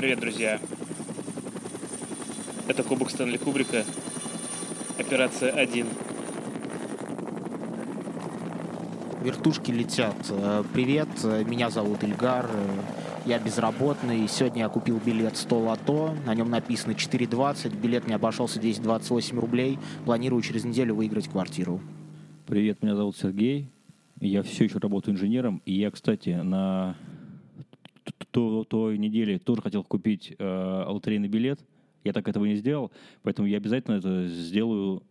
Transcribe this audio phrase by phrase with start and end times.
[0.00, 0.58] Привет, друзья.
[2.68, 3.84] Это Кубок Стэнли Кубрика.
[4.98, 5.86] Операция 1.
[9.22, 10.16] Вертушки летят.
[10.30, 12.48] Э, Привет, э, меня зовут Ильгар.
[12.50, 12.80] э,
[13.26, 14.26] Я безработный.
[14.26, 16.14] Сегодня я купил билет 100 лото.
[16.24, 17.76] На нем написано 4,20.
[17.76, 19.78] Билет мне обошелся 10-28 рублей.
[20.06, 21.78] Планирую через неделю выиграть квартиру.
[22.46, 23.68] Привет, меня зовут Сергей.
[24.18, 25.60] Я все еще работаю инженером.
[25.66, 26.96] И я, кстати, на
[28.30, 31.60] т- т- то- той неделе тоже хотел купить э, лотерейный билет.
[32.04, 32.90] Я так этого не сделал,
[33.22, 35.02] поэтому я обязательно это сделаю,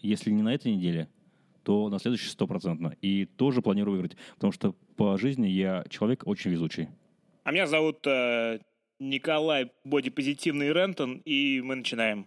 [0.00, 1.08] если не на этой неделе,
[1.64, 2.96] то на следующей стопроцентно.
[3.02, 6.88] И тоже планирую выиграть, потому что по жизни я человек очень везучий.
[7.44, 8.60] А меня зовут э,
[9.00, 12.26] Николай Бодипозитивный Рентон, и мы начинаем.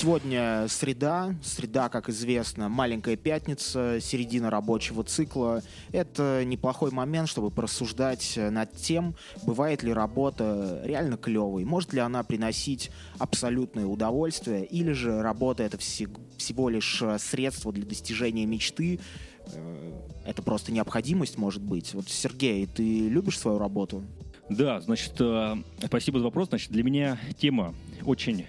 [0.00, 1.34] Сегодня среда.
[1.42, 5.62] Среда, как известно, маленькая пятница, середина рабочего цикла.
[5.92, 12.22] Это неплохой момент, чтобы порассуждать над тем, бывает ли работа реально клевой, может ли она
[12.22, 19.00] приносить абсолютное удовольствие, или же работа это все- всего лишь средство для достижения мечты,
[19.52, 19.92] Э,
[20.26, 21.94] это просто необходимость, может быть.
[21.94, 24.02] Вот, Сергей, ты любишь свою работу?
[24.48, 26.48] Да, значит, э, спасибо за вопрос.
[26.48, 28.46] Значит, для меня тема очень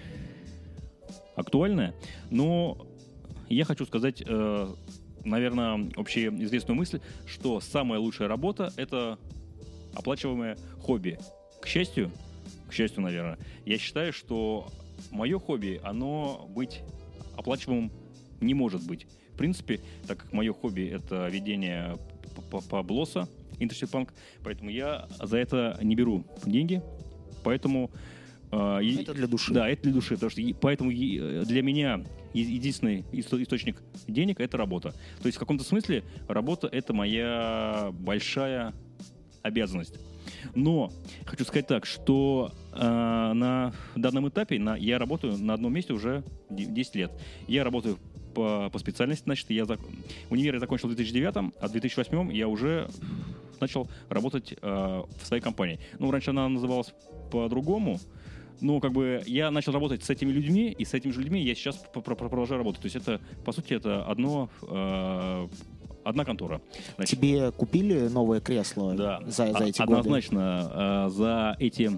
[1.34, 1.94] актуальная,
[2.30, 2.86] но
[3.48, 4.74] я хочу сказать, э,
[5.24, 9.18] наверное, общеизвестную мысль, что самая лучшая работа— это
[9.94, 11.18] оплачиваемое хобби.
[11.60, 12.10] К счастью,
[12.68, 14.68] к счастью, наверное, я считаю, что
[15.10, 16.80] мое хобби, оно быть
[17.36, 17.92] оплачиваемым
[18.40, 19.06] не может быть.
[19.34, 21.98] В принципе, так как мое хобби— это ведение
[22.70, 24.10] паблоса, Industry Punk,
[24.42, 26.82] поэтому я за это не беру деньги,
[27.44, 27.90] поэтому...
[28.82, 29.52] и- Это для души.
[29.52, 34.56] Да, это для души, потому что поэтому э, для меня единственный исто- источник денег— это
[34.56, 34.90] работа.
[35.22, 38.74] То есть в каком-то смысле работа— это моя большая
[39.42, 39.98] обязанность.
[40.54, 40.90] Но
[41.24, 46.22] хочу сказать так, что э, на данном этапе на, я работаю на одном месте уже
[46.50, 47.12] де- 10 лет.
[47.48, 47.98] Я работаю
[48.34, 49.80] по, по специальности, значит, я зак...
[50.30, 52.88] универ я закончил в 2009, а в 2008 я уже
[53.60, 55.80] начал работать э, в своей компании.
[55.98, 56.94] Ну, раньше она называлась
[57.30, 57.98] по-другому,
[58.62, 61.54] но как бы я начал работать с этими людьми, и с этими же людьми я
[61.54, 62.80] сейчас продолжаю работать.
[62.82, 65.48] То есть это, по сути, это одно, э,
[66.04, 66.60] одна контора.
[66.96, 69.92] Значит, Тебе купили новое кресло да, за, за о- эти годы?
[69.92, 71.06] однозначно.
[71.06, 71.90] э, за эти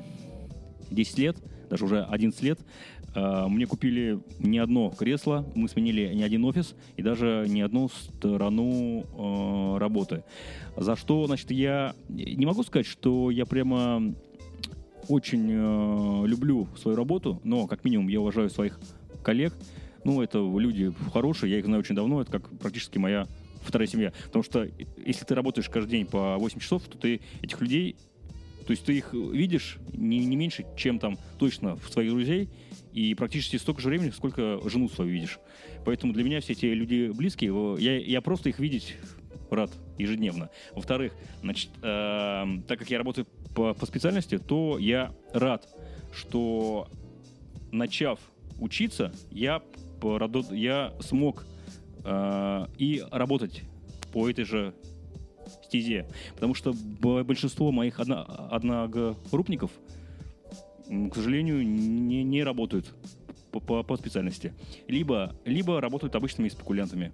[0.90, 1.36] 10 лет,
[1.70, 2.58] даже уже 11 лет,
[3.14, 7.88] э, мне купили не одно кресло, мы сменили не один офис и даже не одну
[7.88, 10.24] сторону э, работы.
[10.76, 14.14] За что, значит, я не могу сказать, что я прямо
[15.08, 18.78] очень э, люблю свою работу, но как минимум я уважаю своих
[19.22, 19.54] коллег.
[20.04, 23.26] Ну, это люди хорошие, я их знаю очень давно, это как практически моя
[23.62, 24.12] вторая семья.
[24.26, 24.68] Потому что
[25.04, 27.96] если ты работаешь каждый день по 8 часов, то ты этих людей,
[28.66, 32.48] то есть ты их видишь не, не меньше, чем там точно в своих друзей,
[32.92, 35.38] и практически столько же времени, сколько жену свою видишь.
[35.84, 38.96] Поэтому для меня все эти люди близкие, я, я просто их видеть
[39.50, 40.50] рад ежедневно.
[40.74, 45.68] Во-вторых, значит, эм, так как я работаю по, по специальности, то я рад,
[46.12, 46.88] что
[47.72, 48.18] начав
[48.58, 49.62] учиться, я,
[50.50, 51.46] я смог
[52.04, 53.62] э, и работать
[54.12, 54.74] по этой же
[55.64, 56.06] стезе.
[56.34, 56.74] Потому что
[57.24, 59.70] большинство моих одно- одногруппников,
[60.86, 62.94] к сожалению, не, не работают
[63.50, 64.54] по, по- по специальности.
[64.88, 67.12] Либо, либо работают обычными спекулянтами.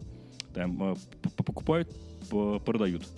[0.55, 0.97] Там, э,
[1.37, 1.89] покупают,
[2.65, 3.09] продают.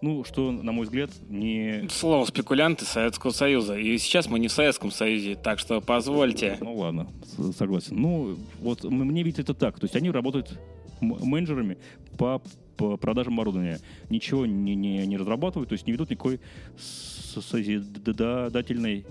[0.00, 1.88] Ну, что, на мой взгляд, не...
[1.90, 3.76] Слово спекулянты Советского Союза.
[3.76, 6.56] И сейчас мы не в Советском Союзе, так что позвольте.
[6.60, 7.08] Ну ладно,
[7.56, 7.96] согласен.
[7.96, 9.78] Ну, вот мне видится это так.
[9.78, 10.58] То есть они работают
[11.00, 11.78] менеджерами
[12.18, 12.42] по,
[12.76, 13.80] по продажам оборудования.
[14.10, 16.40] Ничего не, не, не разрабатывают, то есть не ведут никакой
[16.78, 19.06] созидательной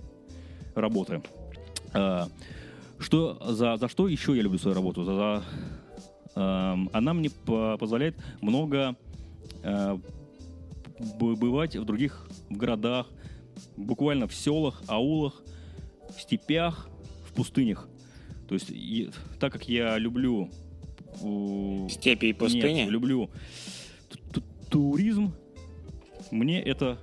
[0.75, 1.21] работы.
[1.93, 2.27] А,
[2.99, 5.03] что, за, за что еще я люблю свою работу?
[5.03, 5.43] За, за,
[6.35, 8.95] эм, она мне по- позволяет много
[9.63, 9.97] э,
[11.19, 13.09] бывать в других городах,
[13.77, 15.41] буквально в селах, аулах,
[16.15, 16.89] в степях,
[17.27, 17.87] в пустынях.
[18.47, 19.09] То есть, и-
[19.39, 20.49] так как я люблю...
[21.89, 22.73] Степи и пустыни.
[22.73, 23.29] Нет, люблю
[24.73, 25.31] туризм,
[26.31, 26.97] мне это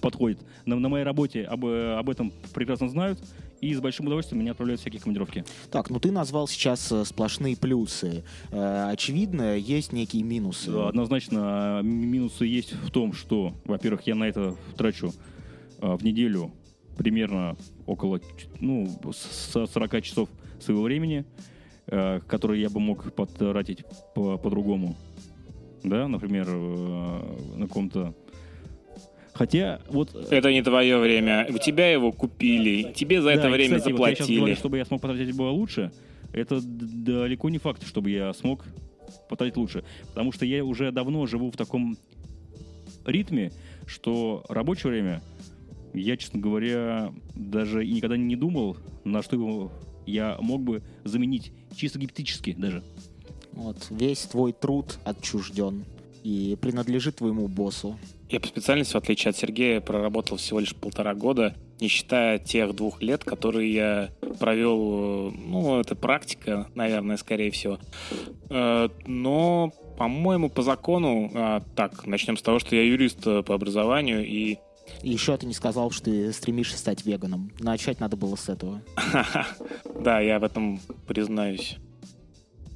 [0.00, 0.38] подходит.
[0.66, 3.18] На, на моей работе об, об этом прекрасно знают,
[3.60, 5.44] и с большим удовольствием меня отправляют в всякие командировки.
[5.70, 8.24] Так, ну ты назвал сейчас э, сплошные плюсы.
[8.50, 10.70] Э, очевидно, есть некие минусы.
[10.70, 15.12] Да, однозначно м- минусы есть в том, что, во-первых, я на это трачу
[15.80, 16.52] э, в неделю
[16.96, 17.56] примерно
[17.86, 18.20] около
[18.60, 20.28] ну, с- 40 часов
[20.60, 21.24] своего времени,
[21.86, 23.84] э, которые я бы мог потратить
[24.14, 24.96] по- по-другому.
[25.84, 28.14] да, например, э, на каком-то...
[29.38, 30.12] Хотя вот...
[30.32, 31.46] Это не твое время.
[31.48, 34.38] У тебя его купили, тебе за Да, это и, время кстати, вот я сейчас заплатили.
[34.38, 35.92] говорю, чтобы я смог потратить было лучше,
[36.32, 38.64] это далеко не факт, чтобы я смог
[39.28, 39.84] потратить лучше.
[40.08, 41.96] Потому что я уже давно живу в таком
[43.06, 43.52] ритме,
[43.86, 45.22] что рабочее время
[45.94, 49.72] я, честно говоря, даже и никогда не думал, на что его
[50.04, 52.82] я мог бы заменить чисто гипотетически даже.
[53.52, 55.84] Вот, весь твой труд отчужден
[56.24, 57.96] и принадлежит твоему боссу.
[58.28, 62.74] Я по специальности, в отличие от Сергея, проработал всего лишь полтора года, не считая тех
[62.74, 67.78] двух лет, которые я провел, э, ну, это практика, наверное, скорее всего.
[68.50, 73.54] Э, Но, по-моему, по закону, а, так, начнем с того, что я юрист э, по
[73.54, 74.58] образованию, и
[75.02, 77.50] И еще ты не сказал, что ты стремишься стать веганом.
[77.60, 78.82] Начать надо было с этого.
[80.00, 81.78] да, я в этом признаюсь,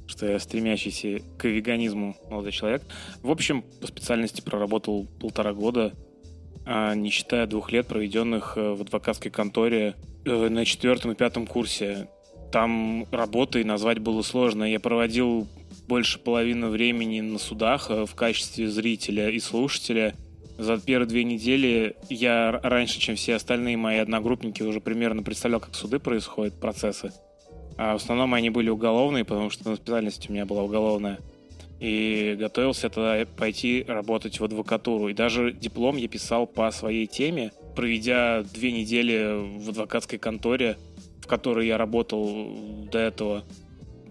[0.07, 2.83] что я стремящийся к веганизму молодой человек.
[3.21, 5.93] В общем, по специальности проработал полтора года,
[6.65, 9.95] а, не считая двух лет, проведенных э, в адвокатской конторе
[10.25, 12.07] э, на четвертом и пятом курсе.
[12.51, 14.63] Там работой назвать было сложно.
[14.63, 15.47] Я проводил
[15.87, 20.15] больше половины времени на судах э, в качестве зрителя и слушателя.
[20.57, 25.75] За первые две недели я раньше, чем все остальные мои одногруппники, уже примерно представлял, как
[25.75, 27.11] суды происходят, процессы.
[27.77, 31.19] А в основном они были уголовные, потому что ну, специальность у меня была уголовная.
[31.79, 35.09] И готовился тогда пойти работать в адвокатуру.
[35.09, 40.77] И даже диплом я писал по своей теме, проведя две недели в адвокатской конторе,
[41.21, 42.55] в которой я работал
[42.91, 43.43] до этого.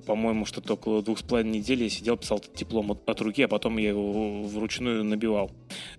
[0.06, 3.43] По-моему, что-то около двух с половиной недель я сидел, писал этот диплом от, от руки,
[3.43, 5.53] а потом я его вручную набивал.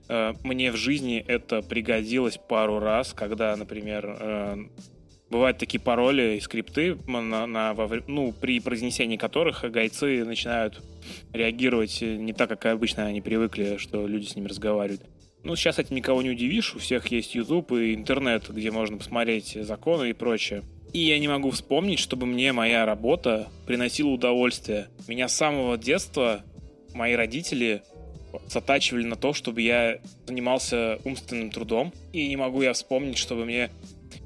[0.10, 4.58] Э, Мне в жизни это пригодилось пару раз, когда, например, э,
[5.34, 10.82] бывают такие пароли и скрипты, на, на- во ну, при произнесении которых гайцы начинают
[11.34, 15.02] реагировать не так, как обычно они привыкли, что люди с ними разговаривают.
[15.44, 19.58] Ну, сейчас этим никого не удивишь, у всех есть YouTube и интернет, где можно посмотреть
[19.60, 20.62] законы и прочее.
[20.94, 24.88] И я не могу вспомнить, чтобы мне моя работа приносила удовольствие.
[25.08, 26.44] Меня с самого детства
[26.94, 27.82] мои родители
[28.48, 31.92] затачивали на то, чтобы я занимался умственным трудом.
[32.14, 33.72] И не могу я вспомнить, чтобы мне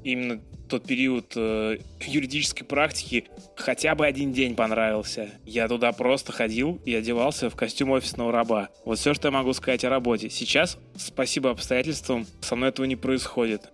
[0.04, 3.24] именно тот период э, юридической практики
[3.56, 5.30] хотя бы один день понравился.
[5.44, 8.68] Я туда просто ходил и одевался в костюм офисного раба.
[8.84, 10.30] Вот все, что я могу сказать о работе.
[10.30, 13.70] Сейчас, спасибо обстоятельствам, со мной этого не происходит.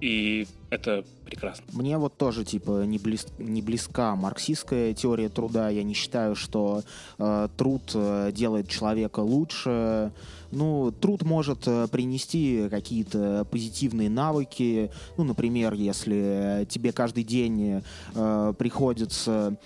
[0.00, 1.64] И это прекрасно.
[1.72, 5.70] Мне вот тоже, типа, не, близ- не близка марксистская теория труда.
[5.70, 6.82] Я не считаю, что
[7.18, 10.12] э, труд э, делает человека лучше.
[10.52, 14.90] Ну, труд может э, принести какие-то позитивные навыки.
[15.16, 17.82] Ну, например, если тебе каждый день
[18.14, 19.56] э, приходится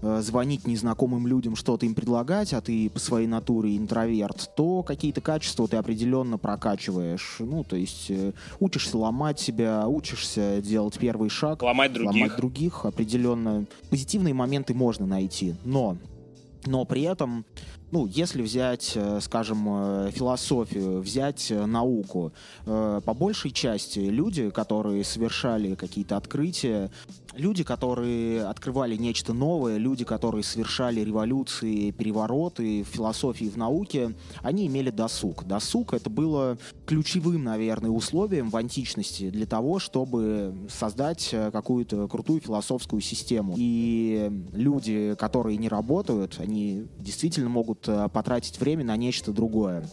[0.00, 5.20] э, звонить незнакомым людям, что-то им предлагать, а ты по своей натуре интроверт, то какие-то
[5.20, 7.36] качества ты определенно прокачиваешь.
[7.40, 12.12] Ну, то есть э, учишься ломать себя, учишься делать первый шаг, Ломать других.
[12.14, 12.84] ломать других.
[12.84, 15.96] Определенно позитивные моменты можно найти, но
[16.66, 17.46] но при этом,
[17.90, 22.32] ну, если взять, э, скажем, э, философию, взять э, науку,
[22.64, 26.90] по большей части люди, которые совершали какие-то открытия,
[27.34, 34.66] люди, которые открывали нечто новое, люди, которые совершали революции, перевороты в философии в науке, они
[34.66, 35.44] имели досуг.
[35.44, 43.00] Досуг— это было ключевым, наверное, условием в античности для того, чтобы создать какую-то крутую философскую
[43.00, 43.54] систему.
[43.56, 49.84] И люди, которые не работают, они действительно могут э, потратить время на нечто другое.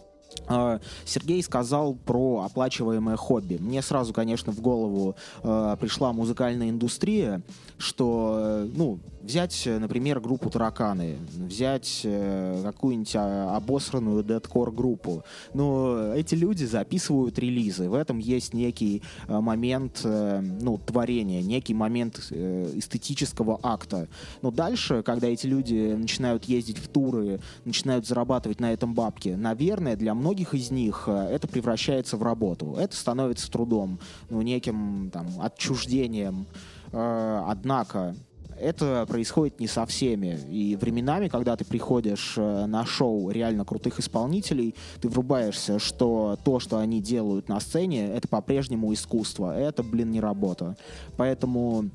[0.48, 3.58] А, Сергей сказал про оплачиваемое хобби.
[3.60, 7.42] Мне сразу, конечно, в голову э, пришла музыкальная индустрия,
[7.78, 15.24] что, э, ну, взять, э, например, группу Тараканы, взять э, какую-нибудь а, обосранную дедкор группу.
[15.54, 17.90] Но эти люди записывают релизы.
[17.90, 24.08] В этом есть некий момент, ну, творения, некий момент эстетического акта.
[24.42, 29.96] Но дальше, когда эти люди начинают ездить в туры, начинают зарабатывать на этом бабки, наверное,
[29.96, 32.76] для многих из них это превращается в работу.
[32.78, 36.48] Это становится трудом, ну, неким там отчуждением.
[36.96, 38.16] Э, Однако
[38.60, 40.40] это происходит не со всеми.
[40.50, 46.60] И временами, когда ты приходишь э, на шоу реально крутых исполнителей, ты врубаешься, что то,
[46.60, 49.58] что они делают на сцене, это по-прежнему искусство.
[49.58, 50.78] Это, блин, не работа.
[51.18, 51.90] Поэтому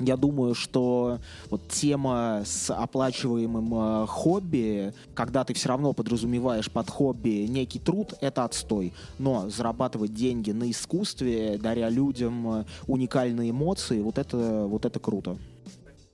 [0.00, 1.18] я думаю, что
[1.50, 8.14] вот тема с оплачиваемым э, хобби, когда ты все равно подразумеваешь под хобби некий труд,
[8.20, 8.92] это отстой.
[9.18, 15.36] Но зарабатывать деньги на искусстве, даря людям э, уникальные эмоции, вот это, вот это круто.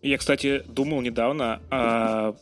[0.03, 2.35] Я, кстати, думал недавно о,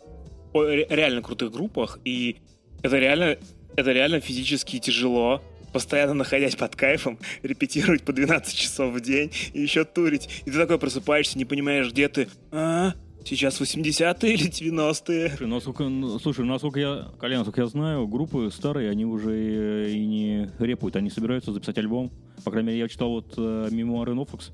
[0.52, 2.36] о ре- реально крутых группах и
[2.82, 3.36] Это реально,
[3.76, 5.40] это реально физически тяжело
[5.72, 10.28] постоянно находясь под кайфом, репетировать по 12 часов в день и еще турить.
[10.44, 12.28] И ты такой просыпаешься, не понимаешь, где ты.
[12.50, 15.28] А, сейчас 80-е или 90-е?
[15.30, 20.04] Слушай, насколько, ну, слушай, насколько я, Колян, насколько я знаю, группы старые, они уже и
[20.04, 22.12] не репуют, они собираются записать альбом.
[22.44, 24.50] По крайней мере, я читал вот э, мемуары Нофокс,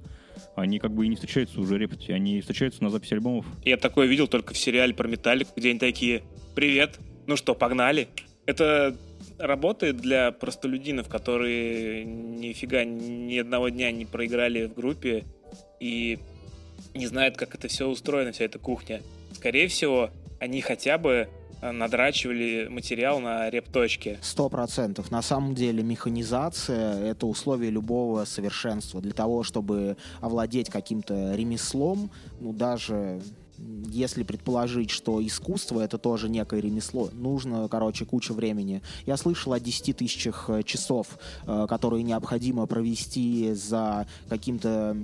[0.56, 3.46] они как бы и не встречаются уже репать, они встречаются на записи альбомов.
[3.64, 6.22] Я такое видел только в сериале про Металлик, где они такие,
[6.54, 8.08] привет, ну что, погнали?
[8.46, 8.96] Это
[9.38, 15.24] работает для простолюдинов, которые нифига ни одного дня не проиграли в группе
[15.80, 16.18] и
[16.94, 19.02] не знают, как это все устроено, вся эта кухня.
[19.32, 21.28] Скорее всего, они хотя бы
[21.60, 24.18] э, надрачивали материал на репточке.
[24.22, 25.10] Сто процентов.
[25.10, 29.00] На самом деле механизация— это условие любого совершенства.
[29.00, 33.20] Для того, чтобы овладеть каким-то ремеслом, ну даже
[33.86, 38.82] если предположить, что искусство это тоже некое ремесло, нужно, короче, куча времени.
[39.06, 44.96] Я слышал о 10 тысячах э, часов, э, которые необходимо провести за каким-то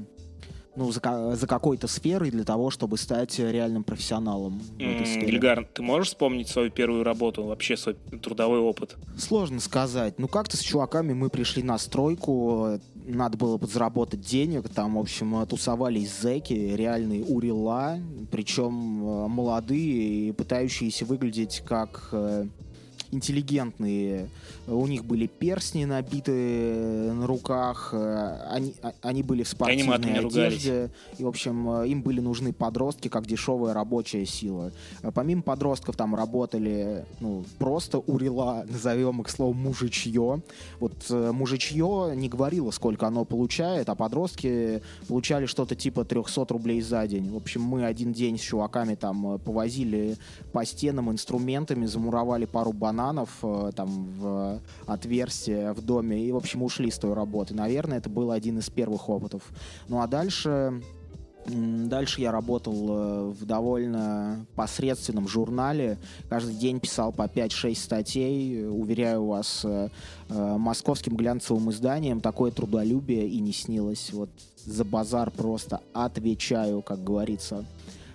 [0.76, 4.60] ну, за, за какой-то сферой для того, чтобы стать реальным профессионалом
[5.04, 5.28] сфере.
[5.28, 8.96] Ильгар, ты можешь вспомнить свою первую работу, вообще свой трудовой опыт?
[9.16, 10.18] Сложно сказать.
[10.18, 15.46] Ну, как-то с чуваками мы пришли на стройку, надо было подзаработать денег, там, в общем,
[15.46, 17.98] тусовались зэки, реальные урила,
[18.30, 22.46] причем э, молодые и пытающиеся выглядеть как э,
[23.14, 24.28] интеллигентные.
[24.66, 30.20] У них были перстни набиты на руках, э, они, а, они были в спортивной одежде.
[30.20, 30.90] Ругались.
[31.18, 34.72] И, в общем, э, им были нужны подростки как дешевая рабочая сила.
[35.02, 40.42] Э, помимо подростков там работали ну, просто урила, назовем их словом мужичье.
[40.80, 47.06] Вот мужичье не говорило, сколько оно получает, а подростки получали что-то типа 300 рублей за
[47.06, 47.30] день.
[47.30, 50.16] В общем, мы один день с чуваками там повозили
[50.52, 56.36] по стенам инструментами, замуровали пару бананов, бананов э, там в отверстие в доме и, в
[56.36, 57.54] общем, ушли с той работы.
[57.54, 59.42] Наверное, это был один из первых опытов.
[59.88, 60.82] Ну а дальше
[61.46, 65.98] Дальше я работал э, в довольно посредственном журнале.
[66.30, 68.66] Каждый день писал по 5-6 статей.
[68.66, 69.90] Уверяю вас, э,
[70.30, 74.10] московским глянцевым изданием такое трудолюбие и не снилось.
[74.14, 74.30] Вот
[74.64, 77.66] за базар просто отвечаю, как говорится.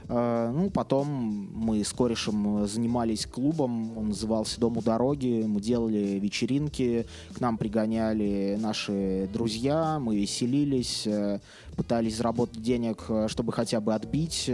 [0.10, 1.08] Э, ну, потом
[1.54, 7.58] мы с корешем занимались клубом, он назывался «Дом у дороги», мы делали вечеринки, к нам
[7.58, 11.40] пригоняли наши друзья, мы веселились, э,
[11.78, 14.50] пытались заработать денег, э, чтобы хотя бы отбить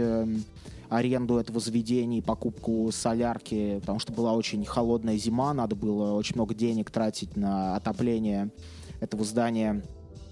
[0.88, 6.36] аренду этого заведения и покупку солярки, потому что была очень холодная зима, надо было очень
[6.36, 8.50] много денег тратить на отопление
[9.00, 9.82] этого здания.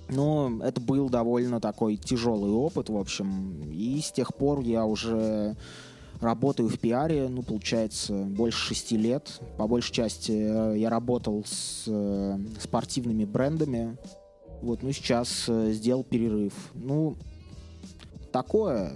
[0.08, 3.70] Но это был довольно такой тяжелый опыт, в общем.
[3.70, 5.56] И с тех пор я уже
[6.20, 9.40] работаю в пиаре, ну, получается, больше шести лет.
[9.56, 13.96] По большей части э, я работал с э, спортивными брендами.
[14.62, 16.52] Вот, ну, сейчас э, сделал перерыв.
[16.74, 17.16] Ну,
[18.32, 18.92] такое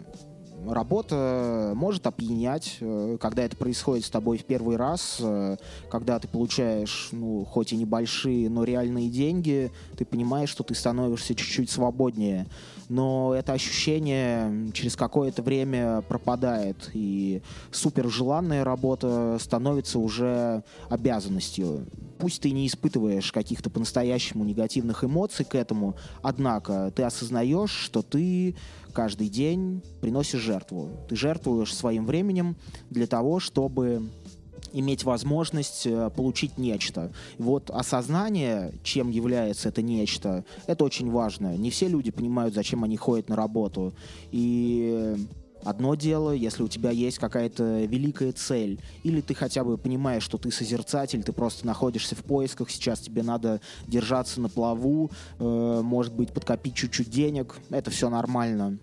[0.66, 5.56] работа может опьянять, э, когда это происходит с тобой в первый раз, э,
[5.90, 11.34] когда ты получаешь, ну, хоть и небольшие, но реальные деньги, ты понимаешь, что ты становишься
[11.34, 12.46] чуть-чуть свободнее.
[12.88, 21.86] Но это ощущение через какое-то время пропадает, и супер желанная работа становится уже обязанностью.
[22.18, 28.56] Пусть ты не испытываешь каких-то по-настоящему негативных эмоций к этому, однако ты осознаешь, что ты
[28.92, 30.90] каждый день приносишь жертву.
[31.08, 32.56] Ты жертвуешь своим временем
[32.90, 34.02] для того, чтобы
[34.72, 37.12] иметь возможность э, получить нечто.
[37.38, 41.56] Вот осознание, чем является это нечто, это очень важно.
[41.56, 43.94] Не все люди понимают, зачем они ходят на работу.
[44.30, 45.16] И
[45.64, 50.38] Одно дело, если у тебя есть какая-то великая цель, или ты хотя бы понимаешь, что
[50.38, 56.14] ты созерцатель, ты просто находишься в поисках, сейчас тебе надо держаться на плаву, э, может
[56.14, 58.78] быть, подкопить чуть-чуть денег, это все нормально.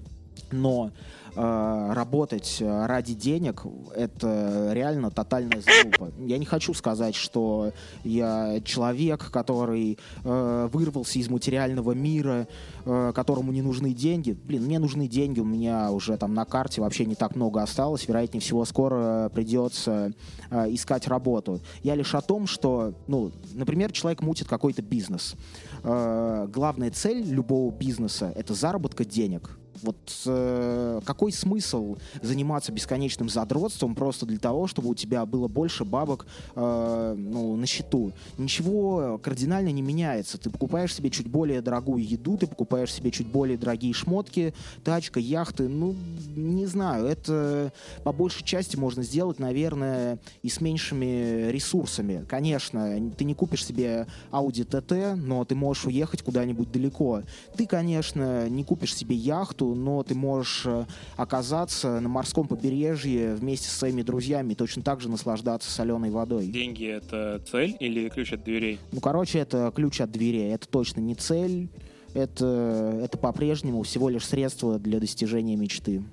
[0.52, 0.92] Но
[1.36, 3.64] э, работать ради денег
[3.96, 6.12] это реально тотальная залупа.
[6.20, 7.72] Я не хочу сказать, что
[8.04, 12.48] я человек, который э, вырвался из материального мира,
[12.86, 14.32] э, которому не нужны деньги.
[14.32, 18.08] Блин, мне нужны деньги, у меня уже там на карте вообще не так много осталось.
[18.08, 20.14] Вероятнее всего, скоро придется
[20.50, 21.62] э, искать работу.
[21.84, 25.36] Я лишь о том, что, ну, например, человек мутит какой-то бизнес.
[25.84, 33.96] Э, главная цель любого бизнеса это заработка денег Вот э, какой смысл заниматься бесконечным задротством
[33.96, 38.12] просто для того, чтобы у тебя было больше бабок э, ну, на счету?
[38.38, 40.38] Ничего кардинально не меняется.
[40.38, 44.54] Ты покупаешь себе чуть более дорогую еду, ты покупаешь себе чуть более дорогие шмотки,
[44.84, 45.68] тачка, яхты.
[45.68, 45.96] Ну,
[46.36, 52.26] не знаю, это по большей части можно сделать, наверное, и с меньшими ресурсами.
[52.28, 57.24] Конечно, ты не купишь себе Audi TT, но ты можешь уехать куда-нибудь далеко.
[57.56, 63.70] Ты, конечно, не купишь себе яхту, но ты можешь э, оказаться на морском побережье вместе
[63.70, 66.48] со своими друзьями и точно так же наслаждаться соленой водой.
[66.48, 68.80] Деньги— это цель или ключ от дверей?
[68.92, 70.54] Ну, короче, это ключ от дверей.
[70.54, 71.70] Это точно не цель.
[72.14, 76.04] Это, это по-прежнему всего лишь средство для достижения мечты.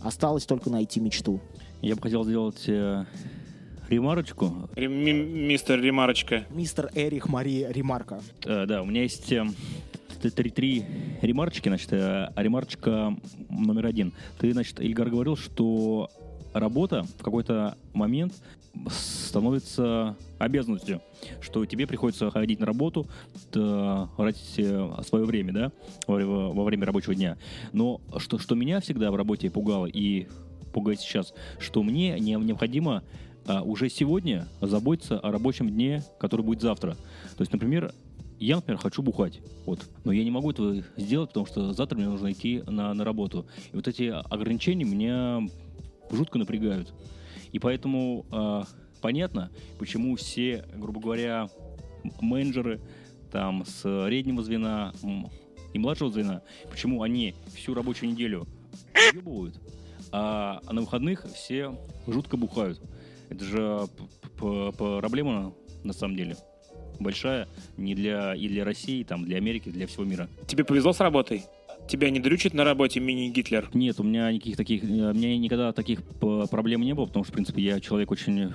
[0.00, 1.40] Осталось только найти мечту.
[1.82, 3.04] Я бы хотел сделать э,
[3.88, 4.68] ремарочку.
[4.76, 6.46] мистер Ремарочка.
[6.50, 8.20] Мистер Эрих Мари Ремарка.
[8.44, 9.46] Э, да, у меня есть э,
[10.20, 10.84] три, три
[11.22, 13.16] ремарочки, значит, э, ремарочка
[13.48, 14.12] номер один.
[14.38, 16.10] Ты, значит, Ильгар говорил, что
[16.52, 18.34] работа в какой-то момент
[18.88, 21.00] становится обязанностью,
[21.40, 23.06] что тебе приходится ходить на работу,
[23.50, 25.72] тратить э, свое время, да,
[26.06, 27.36] во, во время рабочего дня.
[27.72, 30.28] Но что, что меня всегда в работе пугало и
[30.72, 33.02] пугает сейчас, что мне необходимо
[33.46, 36.92] а, уже сегодня заботиться о рабочем дне, который будет завтра.
[37.36, 37.92] То есть, например,
[38.46, 42.08] я, например, хочу бухать, вот, но я не могу этого сделать, потому что завтра мне
[42.08, 43.46] нужно идти на, на работу.
[43.72, 45.46] И вот эти ограничения меня
[46.10, 46.94] жутко напрягают.
[47.52, 48.62] И поэтому э,
[49.02, 51.48] понятно, почему все, грубо говоря,
[52.20, 52.80] менеджеры
[53.30, 54.92] там среднего звена
[55.74, 58.46] и младшего звена, почему они всю рабочую неделю
[59.14, 59.60] ебывают,
[60.12, 62.80] а на выходных все жутко бухают.
[63.28, 63.86] Это же
[64.38, 65.54] проблема
[65.84, 66.36] на самом деле
[67.00, 70.28] большая не для и для России, там, для Америки, для всего мира.
[70.46, 71.44] Тебе повезло с работой?
[71.88, 73.70] Тебя не дрючит на работе мини-Гитлер?
[73.74, 77.32] Нет, у меня никаких таких, э, у меня никогда таких проблем не было, потому что,
[77.32, 78.52] в принципе, я человек очень,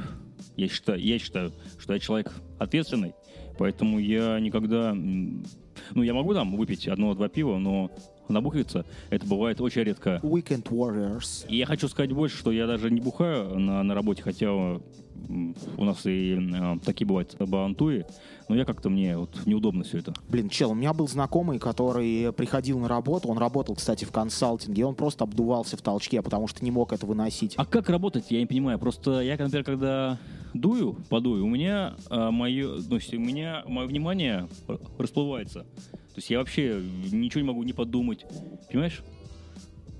[0.56, 3.14] я считаю, я считаю, что я человек ответственный,
[3.58, 7.92] поэтому я никогда, ну, я могу там выпить одно-два пива, но
[8.29, 10.20] набухаться, это бывает очень редко.
[10.24, 11.46] Weekend Warriors.
[11.48, 15.84] И я хочу сказать больше, что я даже не бухаю на, на работе, хотя у
[15.84, 18.06] нас и э, такие бывают баунтуи,
[18.47, 20.13] но я как-то мне вот неудобно все это.
[20.30, 24.86] Блин, чел, у меня был знакомый, который приходил на работу, он работал, кстати, в консалтинге,
[24.86, 27.56] он просто обдувался в толчке, потому что не мог это выносить.
[27.58, 28.78] А как работать, я не понимаю.
[28.80, 30.19] Просто я, например, когда
[30.54, 34.47] дую, подую, у меня э, мое, ну, у меня мое внимание
[34.97, 35.65] расплывается.
[36.15, 38.25] То есть я вообще ничего не могу не подумать.
[38.71, 39.01] Понимаешь?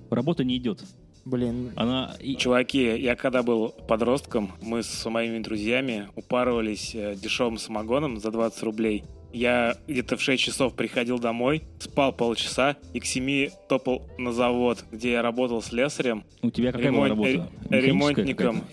[0.10, 0.82] Работа не идет.
[1.26, 1.74] Блин.
[1.76, 2.16] Она...
[2.38, 8.64] Чуваки, я когда был подростком, мы с моими друзьями упарывались э, дешевым самогоном за 20
[8.64, 9.04] рублей.
[9.34, 14.86] Я где-то в 6 часов приходил домой, спал полчаса и к 7 топал на завод,
[14.94, 16.24] где я работал с слесарем.
[16.42, 17.14] У тебя какая ремонт...
[17.14, 17.52] была работа?
[17.72, 18.64] Ремонтником.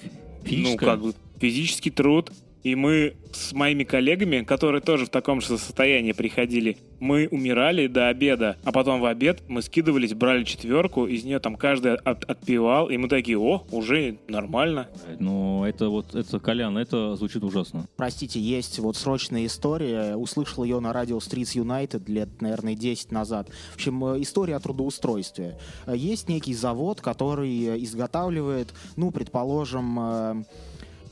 [0.49, 2.31] Ну, как бы физический труд.
[2.63, 8.09] И мы с моими коллегами, которые тоже в таком же состоянии приходили, мы умирали до
[8.09, 12.89] обеда, а потом в обед мы скидывались, брали четверку, из нее там каждый от, отпивал,
[12.89, 14.89] и мы такие, о, уже нормально.
[15.19, 17.89] Ну, это вот, это, Колян, это звучит ужасно.
[17.97, 23.49] Простите, есть вот срочная история, услышал ее на радио Streets United лет, наверное, 10 назад.
[23.73, 25.59] В общем, э, история о трудоустройстве.
[25.93, 30.45] Есть некий завод, который изготавливает, ну, предположим,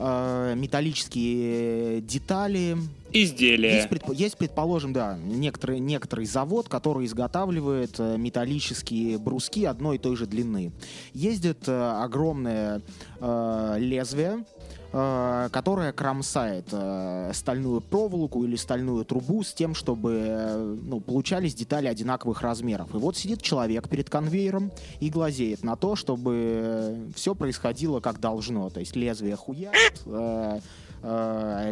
[0.00, 2.76] э, металлические детали.
[3.12, 3.76] Изделия.
[3.76, 4.12] Есть, предп...
[4.12, 10.26] есть, предположим, да, некоторый, некоторый завод, который изготавливает э, металлические бруски одной и той же
[10.26, 10.72] длины.
[11.12, 12.82] Ездит э, огромное
[13.20, 14.44] э, лезвие,
[14.92, 21.86] которая кромсает э, стальную проволоку или стальную трубу с тем, чтобы э, ну, получались детали
[21.86, 22.92] одинаковых размеров.
[22.92, 28.68] И вот сидит человек перед конвейером и глазеет на то, чтобы все происходило как должно.
[28.70, 29.74] То есть лезвие хуят,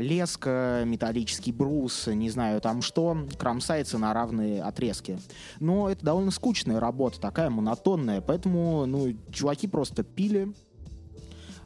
[0.00, 5.18] леска, металлический брус, не знаю там что, кромсается на равные отрезки.
[5.58, 10.54] Но это довольно скучная работа, такая монотонная, поэтому, ну, чуваки просто пили,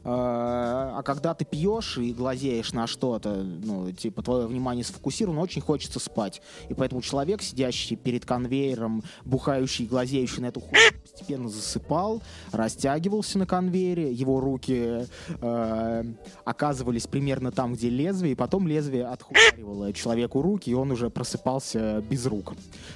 [0.05, 5.99] а когда ты пьешь и глазеешь на что-то, ну, типа, твое внимание сфокусировано, очень хочется
[5.99, 6.41] спать.
[6.69, 13.39] И поэтому человек, сидящий перед конвейером, бухающий и глазеющий на эту хуйню, постепенно засыпал, растягивался
[13.39, 15.05] на конвейере, его руки
[15.41, 16.03] э,
[16.43, 22.03] оказывались примерно там, где лезвие, и потом лезвие отхуяривало человеку руки, и он уже просыпался
[22.09, 22.53] без рук.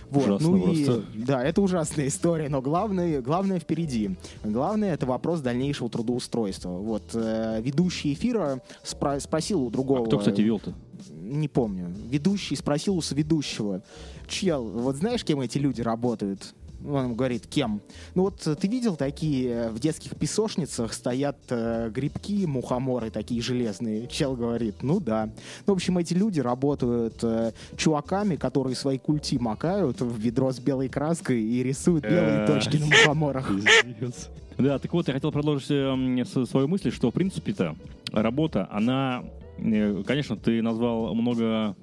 [0.10, 0.28] Вот.
[0.28, 1.04] Ужасно ну просто.
[1.14, 4.18] и, да, это ужасная история, но главное, главное впереди.
[4.44, 6.70] Главное это вопрос дальнейшего трудоустройства.
[6.70, 10.04] Вот вот э, ведущий эфира спро- спросил у другого...
[10.04, 10.74] А кто, кстати, вел-то?
[11.10, 11.94] Не помню.
[12.10, 13.84] Ведущий спросил у соведущего.
[14.28, 16.54] Чел, вот знаешь, кем эти люди работают?
[16.86, 17.82] Он ему говорит, кем?
[18.14, 23.42] Ну вот э, ты видел такие э, в детских песочницах стоят э, грибки, мухоморы такие
[23.42, 24.08] железные?
[24.08, 25.30] Чел говорит, ну да.
[25.66, 30.60] Ну, в общем, эти люди работают э, чуваками, которые свои культи макают в ведро с
[30.60, 33.52] белой краской и рисуют белые точки на мухоморах.
[34.58, 37.76] Да, так вот, я хотел продолжить э, с- свою мысль, что, в принципе-то,
[38.12, 39.24] работа, она,
[39.60, 41.76] э, конечно, ты назвал много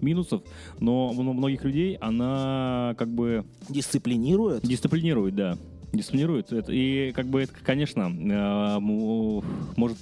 [0.00, 0.42] минусов,
[0.78, 4.62] но мно- многих людей она как бы Дисциплинирует.
[4.64, 5.58] дисциплинирует, да.
[5.92, 6.52] Дисциплинирует.
[6.52, 9.98] Это- И как бы это, конечно, э, может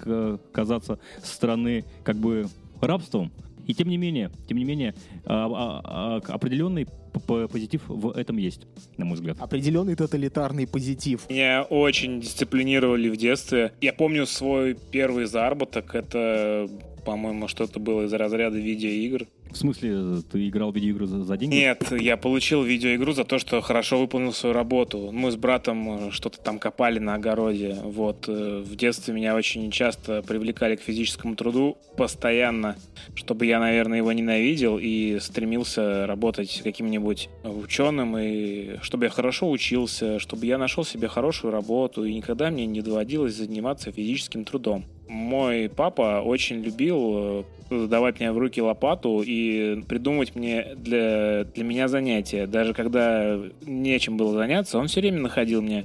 [0.52, 2.46] казаться со стороны как бы
[2.80, 3.30] рабством.
[3.70, 6.88] И тем не менее, тем не менее, а, а, а, определенный
[7.26, 8.62] позитив в этом есть,
[8.96, 9.36] на мой взгляд.
[9.38, 11.30] Определенный тоталитарный позитив.
[11.30, 13.72] Меня очень дисциплинировали в детстве.
[13.80, 15.94] Я помню свой первый заработок.
[15.94, 16.68] Это,
[17.04, 19.28] по-моему, что-то было из разряда видеоигр.
[19.50, 21.54] В смысле, ты играл в видеоигры за, за деньги?
[21.54, 25.10] Нет, я получил видеоигру за то, что хорошо выполнил свою работу.
[25.12, 27.76] Мы с братом э, что-то там копали на огороде.
[27.82, 28.26] Вот.
[28.28, 32.76] э, В детстве меня очень часто привлекали к физическому труду постоянно,
[33.14, 40.18] чтобы я, наверное, его ненавидел и стремился работать каким-нибудь ученым, и чтобы я хорошо учился,
[40.18, 44.84] чтобы я нашел себе хорошую работу, и никогда мне не доводилось заниматься физическим трудом.
[45.10, 51.64] Мой папа очень любил э, давать мне в руки лопату и придумывать мне для, для
[51.64, 52.46] меня занятия.
[52.46, 55.84] Даже когда нечем было заняться, он все время находил мне,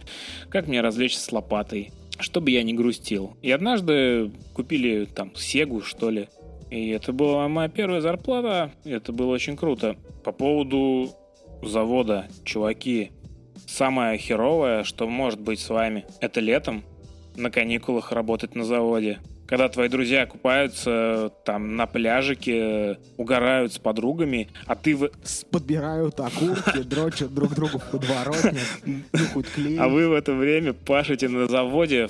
[0.50, 3.36] как мне развлечься с лопатой, чтобы я не грустил.
[3.42, 6.28] И однажды купили там Сегу, что ли.
[6.70, 8.74] И это была моя первая зарплата.
[8.84, 9.96] Это было очень круто.
[10.24, 11.10] По поводу
[11.64, 13.10] завода, чуваки,
[13.66, 16.84] самое херовое, что может быть с вами, это летом
[17.38, 19.20] на каникулах работать на заводе.
[19.48, 25.12] Когда твои друзья купаются там на пляжике, угорают с подругами, а ты в...
[25.52, 29.78] Подбирают окурки, дрочат друг другу в подворотне, нюхают клей.
[29.78, 32.08] А вы в это время пашете на заводе,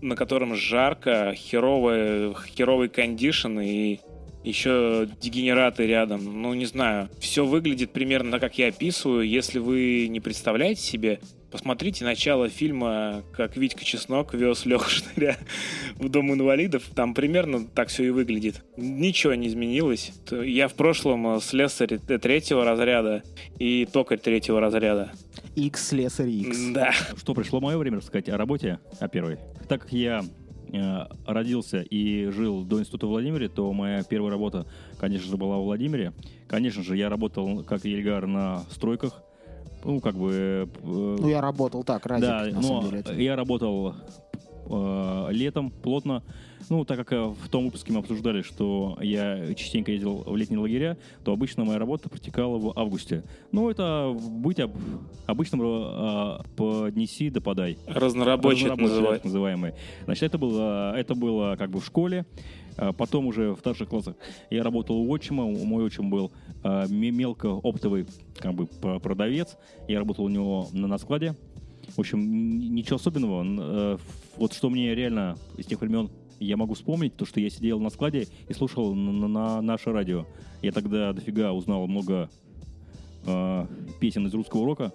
[0.00, 4.00] на котором жарко, херовый, херовый кондишн и
[4.42, 6.40] еще дегенераты рядом.
[6.40, 7.10] Ну, не знаю.
[7.20, 9.28] Все выглядит примерно так, как я описываю.
[9.28, 15.36] Если вы не представляете себе, посмотрите начало фильма, как Витька Чеснок вез Леху Штыря
[15.96, 16.84] в Дом инвалидов.
[16.94, 18.64] Там примерно так все и выглядит.
[18.76, 20.12] Ничего не изменилось.
[20.30, 23.22] Я в прошлом э, слесарь третьего разряда
[23.58, 25.12] и токарь третьего разряда.
[25.56, 26.58] X слесарь X.
[26.72, 26.92] Да.
[27.16, 29.38] Что, пришло мое время рассказать о работе, о первой.
[29.68, 30.22] Так как я
[30.72, 34.66] э, родился и жил до института в Владимире, то моя первая работа,
[34.98, 36.12] конечно же, была в Владимире.
[36.48, 39.22] Конечно же, я работал, как и Ельгар, на стройках.
[39.84, 40.30] Ну, как бы...
[40.32, 43.00] э, Ну, я работал так, Радик, да, на но самом деле.
[43.00, 43.94] это- я работал
[44.70, 46.22] э, летом плотно.
[46.68, 50.60] Ну, так как э, в том выпуске мы обсуждали, что я частенько ездил в летние
[50.60, 53.24] лагеря, то обычно моя работа протекала в августе.
[53.52, 54.76] Ну, это быть об-
[55.26, 57.78] обычным э, поднеси да подай.
[57.86, 59.72] Разнорабочий это Разнорабочий, так называемый.
[60.04, 62.26] Значит, это было, это было как бы в школе.
[62.76, 64.14] А Потом уже в старших классах
[64.50, 65.44] я работал у отчима.
[65.44, 66.30] У- Мой отчим был
[66.62, 68.06] а, ме- мелкооптовый
[68.36, 68.66] как бы
[69.00, 69.56] продавец.
[69.88, 71.34] Я работал у него на, на складе.
[71.94, 72.20] В общем,
[72.74, 73.98] ничего особенного.
[74.40, 77.90] Вот что мне реально из тех времен я могу вспомнить, то, что я сидел на
[77.90, 80.24] складе и слушал на, на- на наше радио.
[80.62, 82.30] Я тогда дофига узнал много
[83.26, 83.66] э,
[84.00, 84.94] песен из русского рока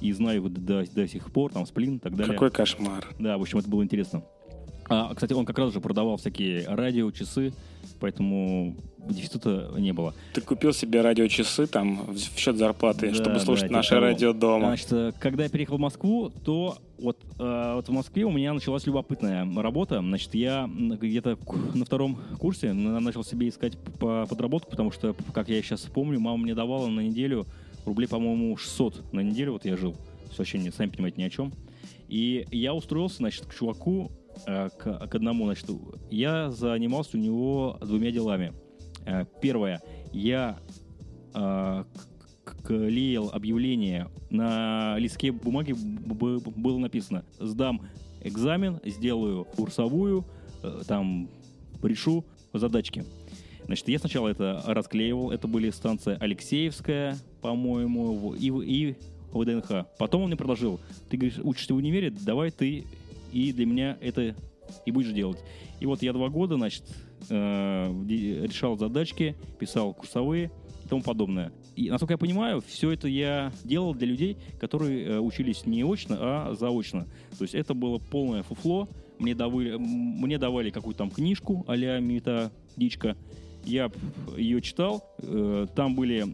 [0.00, 2.32] и знаю их до, до сих пор, там, сплин и так далее.
[2.32, 3.06] Какой кошмар.
[3.18, 4.22] Да, в общем, это было интересно.
[4.88, 7.52] А, кстати, он как раз же продавал всякие радио, часы,
[8.00, 8.76] поэтому
[9.08, 10.14] дефицита не было.
[10.34, 14.02] Ты купил себе радиочасы там в счет зарплаты, Да, чтобы да, слушать типа наше того.
[14.02, 14.66] радио дома.
[14.66, 18.52] Значит, э, когда я переехал в Москву, то вот, э, вот в Москве у меня
[18.52, 20.00] началась любопытная работа.
[20.00, 21.38] Значит, я где-то
[21.74, 26.36] на втором курсе начал себе искать по- подработку, потому что, как я сейчас помню, мама
[26.38, 27.46] мне давала на неделю
[27.86, 29.52] рублей, по-моему, 600 на неделю.
[29.52, 29.94] Вот я жил.
[30.30, 31.52] Все вообще, не, сами понимаете, ни о чем.
[32.08, 34.10] И я устроился, значит, к чуваку,
[34.44, 35.68] к, к одному, значит,
[36.10, 38.52] я занимался у него двумя делами.
[39.06, 39.80] Э, Первое,
[40.12, 40.58] я
[41.34, 41.84] э,
[42.64, 47.82] клеил объявление на листке бумаги было написано «Сдам
[48.22, 50.24] экзамен, сделаю курсовую,
[50.62, 51.28] э, там
[51.82, 53.04] решу задачки».
[53.64, 58.96] Значит, я сначала это расклеивал, это были станция Алексеевская, по-моему, и, и
[59.32, 59.86] ВДНХ.
[59.98, 62.84] Потом он мне предложил, ты говоришь, учишься в универе, давай ты
[63.32, 64.34] и для меня это
[64.84, 65.38] и будешь делать.
[65.80, 66.84] И вот я два года, значит,
[67.30, 70.50] э, решал задачки, писал курсовые
[70.84, 71.52] и тому подобное.
[71.76, 76.16] И, насколько я понимаю, все это я делал для людей, которые э, учились не очно,
[76.20, 77.06] а заочно.
[77.38, 78.88] То есть это было полное фуфло.
[79.18, 83.16] Мне давали, мне давали какую-то там книжку а-ля методичка.
[83.64, 83.90] Я
[84.36, 85.04] ее читал.
[85.18, 86.24] Э, Там были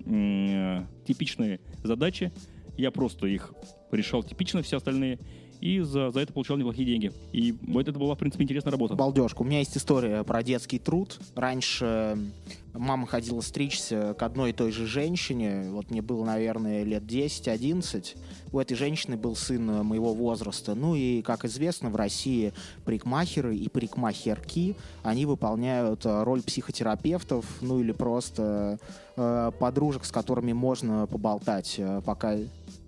[1.07, 2.33] типичные задачи.
[2.77, 3.53] я просто их
[3.91, 5.19] решал типично, все остальные,
[5.65, 7.11] и за, за это получал неплохие деньги.
[7.33, 8.97] И вот это была, в принципе, интересная работа.
[8.97, 9.41] Балдежка.
[9.41, 11.19] У меня есть история про детский труд.
[11.35, 12.19] Раньше
[12.75, 15.71] мама ходила стричься к одной и той же женщине.
[15.71, 18.15] Вот мне было, наверное, лет 10-11.
[18.53, 20.75] У этой женщины был сын моего возраста.
[20.75, 22.53] Ну и, как известно, в России
[22.85, 28.79] парикмахеры и парикмахерки, они выполняют э, роль психотерапевтов, ну или просто
[29.17, 32.37] э, подружек, с которыми можно поболтать, э, пока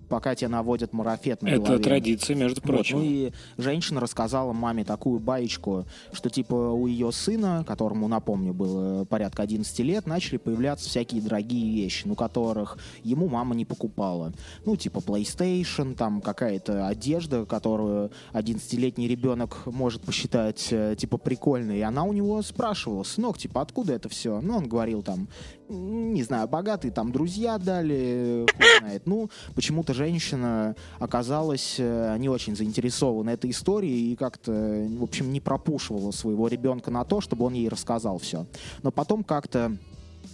[0.07, 1.83] пока тебя наводят марафет на Это голове.
[1.83, 2.97] традиция, между прочим.
[2.97, 8.53] Вот, ну и женщина рассказала маме такую баечку, что типа у ее сына, которому, напомню,
[8.53, 14.33] было порядка 11 лет, начали появляться всякие дорогие вещи, ну которых ему мама не покупала.
[14.65, 21.79] Ну типа PlayStation, там какая-то одежда, которую 11-летний ребенок может посчитать э, типа прикольной.
[21.79, 24.41] И она у него спрашивала, сынок, типа откуда это все?
[24.41, 25.27] Ну он говорил там,
[25.69, 29.03] не знаю, богатые там друзья дали, хуй знает.
[29.05, 35.41] Ну, почему-то женщина оказалась э, не очень заинтересована этой историей и как-то, в общем, не
[35.41, 38.45] пропушивала своего ребенка на то, чтобы он ей рассказал все.
[38.83, 39.77] Но потом как-то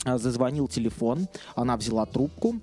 [0.05, 2.55] э, зазвонил телефон, она взяла трубку,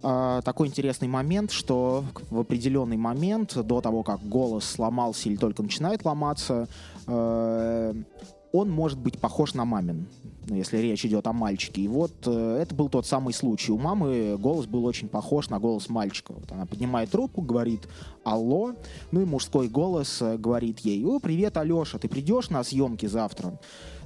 [0.00, 5.60] Uh, такой интересный момент, что в определенный момент, до того, как голос сломался или только
[5.60, 6.68] начинает ломаться,
[7.08, 10.06] он может быть похож на мамин,
[10.54, 11.82] если речь идет о мальчике.
[11.82, 13.72] И вот э, это был тот самый случай.
[13.72, 16.32] У мамы голос был очень похож на голос мальчика.
[16.32, 17.88] Вот она поднимает трубку, говорит
[18.24, 18.74] «Алло»,
[19.10, 23.58] ну и мужской голос э, говорит ей «О, привет, Алеша, ты придешь на съемки завтра?»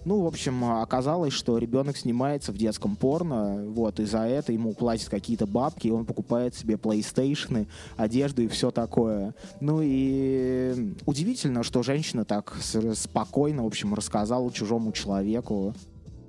[0.05, 4.75] Ну, в общем, оказалось, что ребенок снимается в детском порно, вот, и за это ему
[4.75, 9.35] платят какие-то бабки, и он покупает себе PlayStation, одежду и все такое.
[9.61, 12.57] Ну и удивительно, что женщина так
[12.95, 15.75] спокойно, в общем, рассказала чужому человеку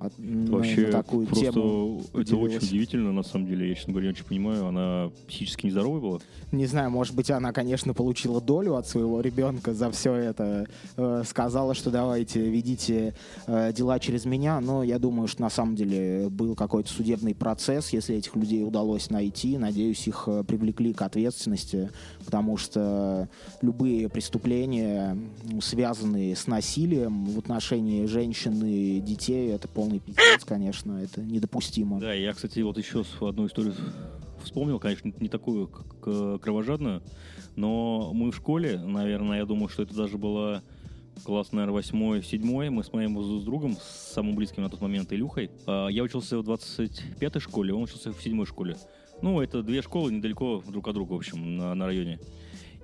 [0.06, 2.02] от, Вообще, на такую просто тему.
[2.14, 3.68] это очень удивительно, на самом деле.
[3.68, 6.18] Я, честно говоря, не очень понимаю, она психически нездоровая была?
[6.52, 10.66] Не знаю, может быть, она, конечно, получила долю от своего ребенка за все это.
[10.96, 13.14] Э, сказала, что давайте ведите
[13.46, 17.90] э, дела через меня, но я думаю, что на самом деле был какой-то судебный процесс,
[17.90, 19.58] если этих людей удалось найти.
[19.58, 21.90] Надеюсь, их э, привлекли к ответственности,
[22.24, 23.28] потому что
[23.62, 25.16] любые преступления,
[25.60, 32.00] связанные с насилием в отношении женщин и детей, это полный пиздец, конечно, это недопустимо.
[32.00, 33.74] Да, я, кстати, вот еще одну историю
[34.42, 37.02] вспомнил, конечно, не такую к- к- кровожадную,
[37.56, 40.62] но мы в школе, наверное, я думаю, что это даже была
[41.24, 45.12] класс, наверное, восьмой, седьмой, мы с моим с другом, с самым близким на тот момент,
[45.12, 48.76] Илюхой, а, я учился в 25-й школе, он учился в седьмой школе.
[49.22, 52.18] Ну, это две школы недалеко друг от друга, в общем, на, на районе.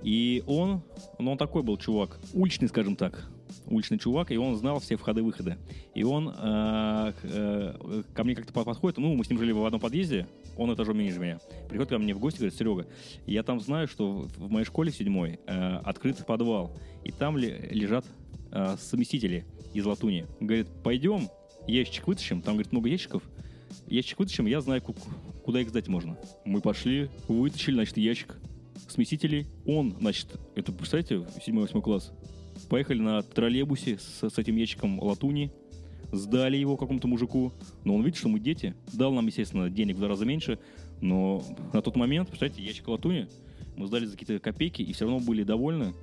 [0.01, 0.81] И он,
[1.19, 3.29] ну, он такой был чувак, уличный, скажем так,
[3.71, 5.57] уличный чувак, и он знал все входы-выходы.
[5.95, 9.81] И он э, э, ко мне как-то подходит, ну, мы с ним жили в одном
[9.81, 11.39] подъезде, он этажом ниже меня.
[11.69, 12.85] Приходит ко мне в гости, говорит, Серега,
[13.25, 18.05] я там знаю, что в моей школе седьмой э, открыт подвал, и там ли- лежат
[18.51, 20.25] э, совместители из латуни.
[20.39, 21.29] Говорит, пойдем,
[21.67, 23.23] ящик вытащим, там, говорит, много ящиков,
[23.87, 24.95] ящик вытащим, я знаю, ку-
[25.45, 26.17] куда их сдать можно.
[26.45, 28.35] Мы пошли, вытащили, значит, ящик
[28.89, 29.47] смесителей.
[29.65, 32.11] Он, значит, это, представляете, 7-8 класс,
[32.69, 35.51] поехали на троллейбусе с, с этим ящиком латуни,
[36.11, 39.99] сдали его какому-то мужику, но он видит, что мы дети, дал нам, естественно, денег в
[39.99, 40.59] два раза меньше,
[40.99, 43.27] но на тот момент, представляете, ящик латуни,
[43.77, 45.93] мы сдали за какие-то копейки и все равно были довольны,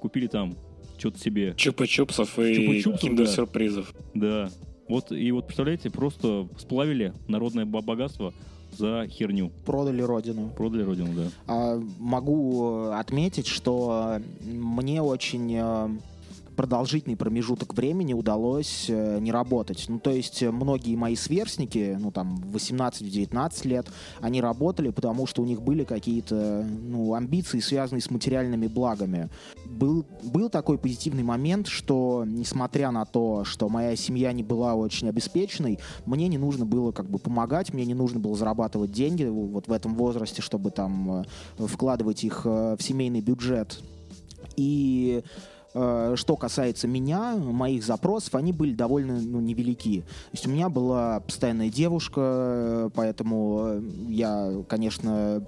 [0.00, 0.56] купили там
[0.98, 2.98] что-то себе, Чупа-чупсов и Чупа-чупсов, да.
[2.98, 3.94] киндер-сюрпризов.
[4.14, 4.50] да.
[4.88, 8.34] Вот, и вот, представляете, просто сплавили народное бо- богатство
[8.76, 9.50] за херню.
[9.64, 10.50] Продали родину.
[10.56, 11.24] Продали родину, да.
[11.46, 15.88] А, Могу э, отметить, что мне очень э,
[16.54, 19.84] продолжительный промежуток времени удалось э, не работать.
[19.88, 23.86] Ну, то есть э, многие мои сверстники, ну, там, в 18-19 лет,
[24.20, 29.28] они работали, потому что у них были какие-то, ну, амбиции, связанные с материальными благами.
[29.66, 35.08] Был, был такой позитивный момент, что, несмотря на то, что моя семья не была очень
[35.08, 39.68] обеспеченной, мне не нужно было, как бы, помогать, мне не нужно было зарабатывать деньги вот
[39.68, 41.24] в этом возрасте, чтобы там
[41.58, 43.80] э, вкладывать их в семейный бюджет.
[44.56, 45.22] И
[45.74, 50.00] что касается меня, моих запросов, они были довольно ну, невелики.
[50.00, 55.44] То есть у меня была постоянная девушка, э, поэтому э, я, конечно,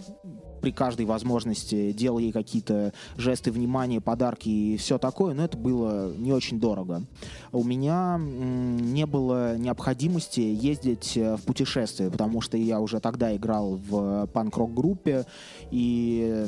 [0.60, 6.12] при каждой возможности делал ей какие-то жесты внимания, подарки и все такое, но это было
[6.16, 7.02] не очень дорого.
[7.52, 13.76] У меня не было необходимости ездить э, в путешествие, потому что я уже тогда играл
[13.76, 15.24] в панк-рок группе,
[15.70, 16.46] и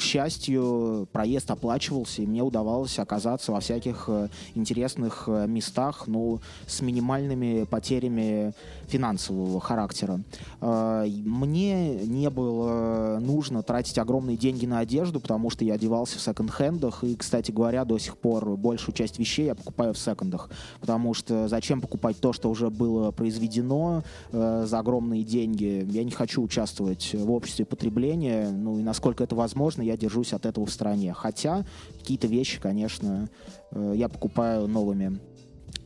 [0.00, 6.40] к счастью, проезд оплачивался, и мне удавалось оказаться во всяких э, интересных э, местах, ну,
[6.66, 8.54] с минимальными потерями
[8.88, 10.20] финансового характера.
[10.62, 16.22] Э, мне не было нужно тратить огромные деньги на одежду, потому что я одевался в
[16.22, 20.48] секонд-хендах, и, кстати говоря, до сих пор большую часть вещей я покупаю в секондах,
[20.80, 25.86] потому что зачем покупать то, что уже было произведено за огромные деньги?
[25.90, 30.46] Я не хочу участвовать в обществе потребления, ну и насколько это возможно, я держусь от
[30.46, 31.12] этого в стороне.
[31.12, 31.64] Хотя
[31.98, 33.28] какие-то вещи, конечно,
[33.72, 35.20] э, я покупаю новыми.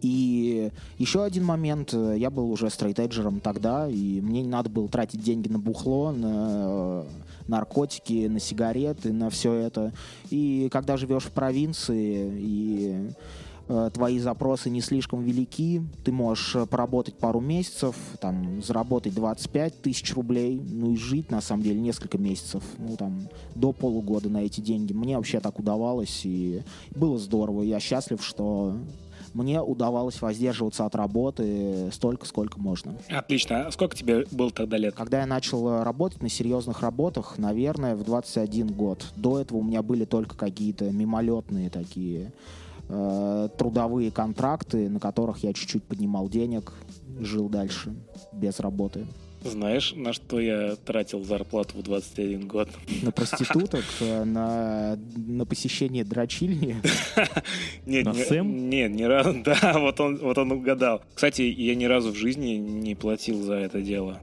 [0.01, 4.89] И еще один момент, э, я был уже стрейтеджером тогда, и мне не надо было
[4.89, 7.05] тратить деньги на бухло, на э,
[7.49, 9.93] наркотики, на сигареты, на все это.
[10.31, 13.11] И когда живешь в провинции, и
[13.67, 19.81] Э, твои запросы не слишком велики, ты можешь э, поработать пару месяцев, там, заработать 25
[19.81, 24.45] тысяч рублей, ну и жить, на самом деле, несколько месяцев, ну, там, до полугода на
[24.45, 24.93] эти деньги.
[24.93, 26.63] Мне вообще так удавалось, и
[26.95, 27.63] было здорово.
[27.63, 28.77] Я счастлив, что
[29.33, 32.97] мне удавалось воздерживаться от работы столько, сколько можно.
[33.09, 33.67] Отлично.
[33.67, 34.95] А сколько тебе было тогда лет?
[34.95, 39.07] Когда я начал э, работать на серьезных работах, наверное, в 21 год.
[39.17, 42.33] До этого у меня были только какие-то мимолетные такие
[42.89, 46.73] э, трудовые контракты, на которых я чуть-чуть поднимал денег,
[47.21, 47.95] жил дальше
[48.33, 49.07] без работы.
[49.45, 52.71] Знаешь, на что я тратил зарплату в 21 год?
[53.03, 56.77] На проституток, на, на посещение дрочильни?
[57.87, 58.71] Нет, на Сэм?
[58.71, 59.35] Нет, ни разу.
[59.45, 61.03] Да, вот он, вот он угадал.
[61.15, 64.21] Кстати, я ни разу в жизни не платил за это дело.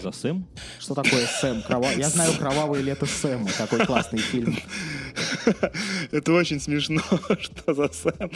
[0.00, 0.46] За Сэм?
[0.78, 1.62] Что такое Сэм?
[1.62, 1.88] Крова...
[1.96, 3.48] Я знаю «Кровавое лето Сэма».
[3.56, 4.56] Такой классный фильм.
[6.10, 7.02] Это очень смешно,
[7.40, 8.30] что за Сэм.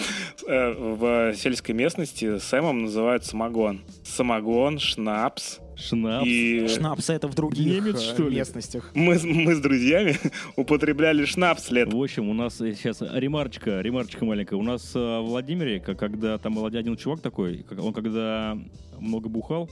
[0.46, 3.82] Э, в сельской местности Сэмом называют самогон.
[4.04, 6.26] Самогон, шнапс, Шнапс.
[6.26, 6.68] И...
[6.68, 8.36] Шнапс это в других Немец, э, что ли?
[8.36, 8.90] местностях.
[8.94, 10.16] Мы, мы с друзьями
[10.56, 11.92] употребляли шнапс лет.
[11.92, 14.56] В общем, у нас сейчас ремарочка, ремарочка маленькая.
[14.56, 18.56] У нас э, в Владимире, когда там был один чувак такой, он когда
[18.98, 19.70] много бухал,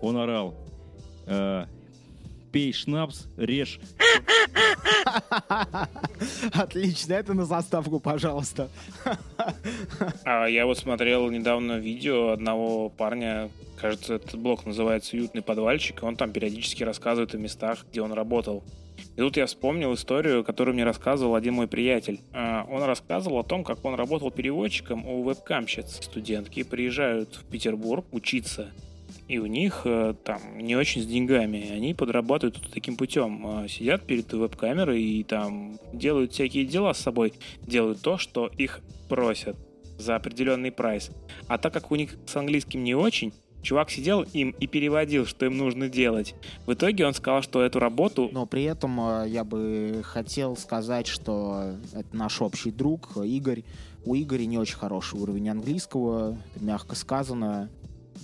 [0.00, 0.56] он орал,
[1.26, 1.66] э,
[2.52, 3.80] пей шнапс, режь.
[6.52, 8.68] Отлично, это на заставку, пожалуйста.
[10.24, 16.06] А я вот смотрел недавно видео одного парня, кажется, этот блог называется «Уютный подвальчик», и
[16.06, 18.62] он там периодически рассказывает о местах, где он работал.
[19.16, 22.20] И тут я вспомнил историю, которую мне рассказывал один мой приятель.
[22.32, 26.00] А, он рассказывал о том, как он работал переводчиком у вебкамщиц.
[26.02, 28.70] Студентки приезжают в Петербург учиться
[29.26, 31.70] и у них э, там не очень с деньгами.
[31.70, 33.64] Они подрабатывают таким путем.
[33.64, 37.32] Э, сидят перед веб-камерой и там делают всякие дела с собой.
[37.62, 39.56] Делают то, что их просят
[39.98, 41.10] за определенный прайс.
[41.48, 43.32] А так как у них с английским не очень,
[43.62, 46.34] чувак сидел им и переводил, что им нужно делать.
[46.66, 48.28] В итоге он сказал, что эту работу...
[48.30, 53.64] Но при этом э, я бы хотел сказать, что это наш общий друг Игорь.
[54.04, 57.70] У Игоря не очень хороший уровень английского, мягко сказано.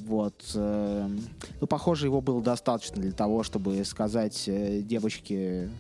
[0.01, 0.35] Вот.
[0.55, 1.09] Э,
[1.61, 5.71] ну, похоже, его было достаточно для того, чтобы сказать э, девочке,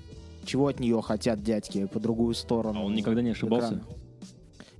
[0.44, 2.80] чего от нее хотят дядьки по другую сторону.
[2.80, 3.74] А он никогда не ошибался?
[3.74, 3.85] Экрана.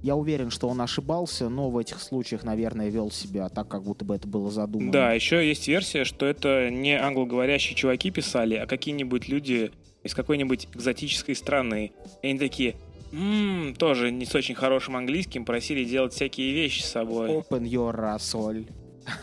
[0.03, 4.05] Я уверен, что он ошибался, но в этих случаях, наверное, вел себя так, как будто
[4.05, 4.91] бы это было задумано.
[4.91, 9.71] Да, еще есть версия, что это не англоговорящие чуваки писали, а какие-нибудь люди
[10.03, 11.93] из какой-нибудь экзотической страны.
[12.23, 12.77] И они такие,
[13.13, 17.29] м-м, тоже не с очень хорошим английским, просили делать всякие вещи с собой.
[17.29, 18.67] Open your asshole.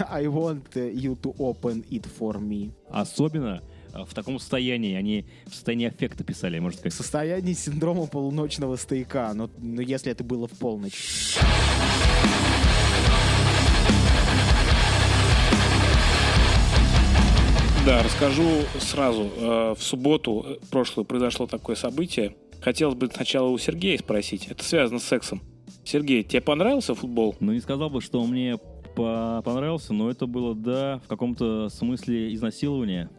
[0.10, 2.72] I want you to open it for me.
[2.90, 3.62] Особенно
[3.94, 6.94] э, в таком состоянии, они в состоянии аффекта писали, можно сказать.
[6.94, 11.38] В состоянии синдрома полуночного стояка, но, но если это было в полночь.
[17.86, 19.30] Да, расскажу сразу.
[19.38, 22.36] Э, в субботу э, прошлую произошло такое событие.
[22.62, 24.48] Хотелось бы сначала у Сергея спросить.
[24.48, 25.42] Это связано с сексом.
[25.86, 27.38] Сергей, тебе понравился футбол?
[27.40, 28.58] Ну, не сказал бы, что мне
[28.98, 33.10] по понравился, но это было, да, в каком-то смысле изнасилование,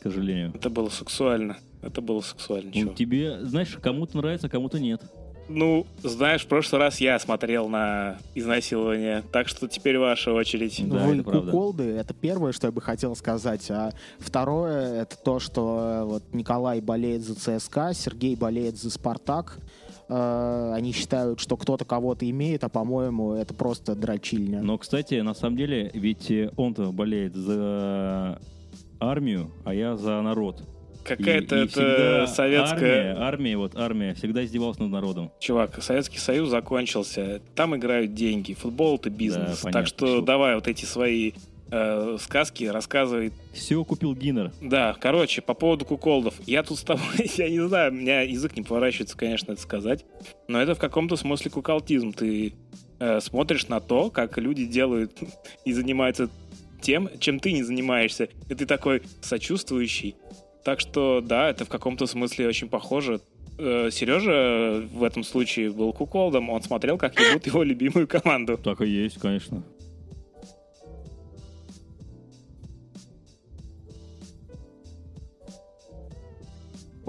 [0.00, 0.52] к сожалению.
[0.54, 1.56] Это было сексуально.
[1.80, 2.72] Это было сексуально.
[2.74, 5.00] Ну, тебе, знаешь, кому-то нравится, а кому-то нет.
[5.48, 10.82] Ну, знаешь, в прошлый раз я смотрел на изнасилование, так что теперь ваша очередь.
[10.86, 11.50] Да, Вы это правда.
[11.50, 13.70] куколды, это первое, что я бы хотел сказать.
[13.70, 19.58] А второе, это то, что вот Николай болеет за ЦСКА, Сергей болеет за Спартак.
[20.08, 24.62] Э, они считают, что кто-то кого-то имеет, а по-моему, это просто дрочильня.
[24.62, 28.40] Но, кстати, на самом деле, ведь он-то болеет за
[29.00, 30.62] армию, а я за народ.
[31.04, 33.12] Какая-то это советская...
[33.12, 35.30] Армия, армия, вот армия всегда издевалась над народом.
[35.40, 37.40] Чувак, Советский Союз закончился.
[37.54, 38.52] Там играют деньги.
[38.52, 39.48] Футбол— это бизнес.
[39.48, 41.32] Да, понятно, так что, что давай вот эти свои
[41.70, 43.32] э, сказки рассказывает.
[43.52, 44.52] Все купил Гиннер.
[44.60, 46.34] Да, короче, по поводу куколдов.
[46.46, 47.04] Я тут с тобой,
[47.36, 50.04] я не знаю, у меня язык не поворачивается, конечно, это сказать,
[50.48, 52.12] но это в каком-то смысле куколтизм.
[52.12, 52.54] Ты
[52.98, 55.18] э, смотришь на то, как люди делают
[55.64, 56.28] и занимаются
[56.80, 60.16] тем, чем ты не занимаешься, и ты такой сочувствующий.
[60.64, 63.20] Так что, да, это в каком-то смысле очень похоже.
[63.58, 68.58] Э, Сережа в этом случае был куколдом, он смотрел, как ебут его любимую команду.
[68.58, 69.62] Так и есть, конечно.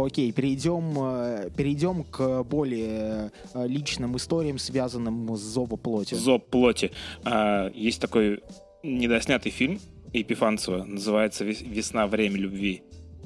[0.05, 6.15] Окей, перейдем, э, перейдем к более э, личным историям, связанным с зовоплоти.
[6.15, 6.91] Зоб плоти.
[7.23, 8.41] А, есть такой
[8.83, 9.79] недоснятый фильм
[10.13, 12.07] Епифанцева, называется «Вес- «Весна.
[12.07, 12.81] Время любви».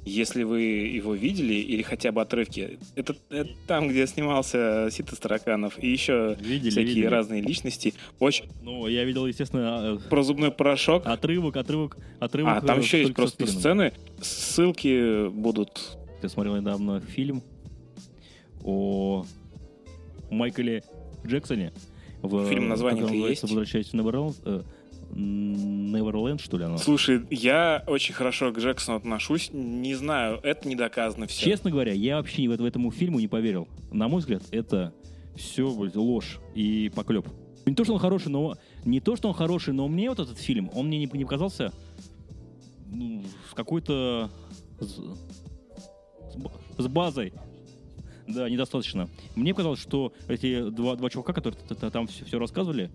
[0.06, 5.82] Если вы его видели или хотя бы отрывки, это, это там, где снимался Сита Стараканов
[5.82, 7.06] и еще Видели, всякие видели.
[7.06, 7.94] разные личности.
[8.20, 11.06] Очень Ну, я видел, естественно, про зубной порошок.
[11.06, 12.58] э, отрывок, отрывок, отрывок.
[12.58, 13.94] А, там э, еще есть просто сцены.
[14.22, 15.98] Ссылки будут.
[16.24, 17.44] Я смотрел недавно фильм
[18.64, 19.26] о
[20.32, 20.84] Майкле
[21.26, 21.74] Джексоне.
[22.22, 23.44] В, Фильм называется, есть?
[23.44, 24.64] «Возвращаясь в Неверленд», э,
[25.14, 26.78] Неверленд, что ли, оно?
[26.78, 29.50] Слушай, я очень хорошо к Джексону отношусь.
[29.52, 31.44] Не знаю, это не доказано все.
[31.44, 33.68] Честно говоря, я вообще в, в этому фильму не поверил.
[33.92, 34.94] На мой взгляд, это
[35.36, 37.28] все ложь и поклеп.
[37.66, 38.56] Не то, что он хороший, но
[38.86, 41.74] не то, что он хороший, но мне вот этот фильм, он мне не, не показался
[42.90, 44.32] ну, какой-то
[46.34, 47.34] с, с ба- с базой.
[48.28, 49.10] Да, недостаточно.
[49.36, 51.60] Мне показалось, что эти два, два чувака, которые
[51.92, 52.90] там все, рассказывали,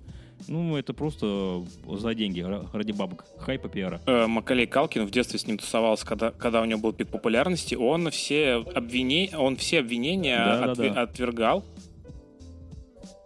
[0.47, 4.01] ну, это просто за деньги, ра- ради бабок, хайпа, пиара.
[4.07, 7.74] э, Макалей Калкин в детстве с ним тусовался, когда, когда у него был пик популярности,
[7.74, 11.03] он все обвинения, он все обвинения Да, да, отве- да.
[11.03, 11.64] отвергал.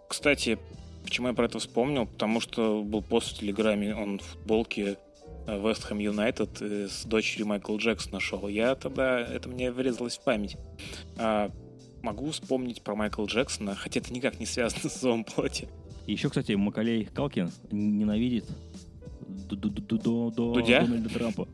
[0.09, 0.57] Кстати,
[1.03, 2.05] почему я про это вспомнил?
[2.05, 4.97] Потому что был пост в Телеграме, он в футболке
[5.47, 8.47] Вест Хэм Юнайтед с дочерью Майкла Джексона шел.
[8.47, 10.57] Я тогда, это мне врезалось в память.
[11.17, 11.51] А,
[12.01, 15.67] могу вспомнить про Майкла Джексона, хотя это никак не связано с зовом плоти.
[16.07, 18.45] И еще, кстати, Макалей Калкин ненавидит
[19.27, 20.81] ду- ду- ду- ду- ду- Дудя?
[20.81, 21.47] Дональда Трампа.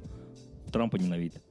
[0.71, 1.41] Трампа ненавидит.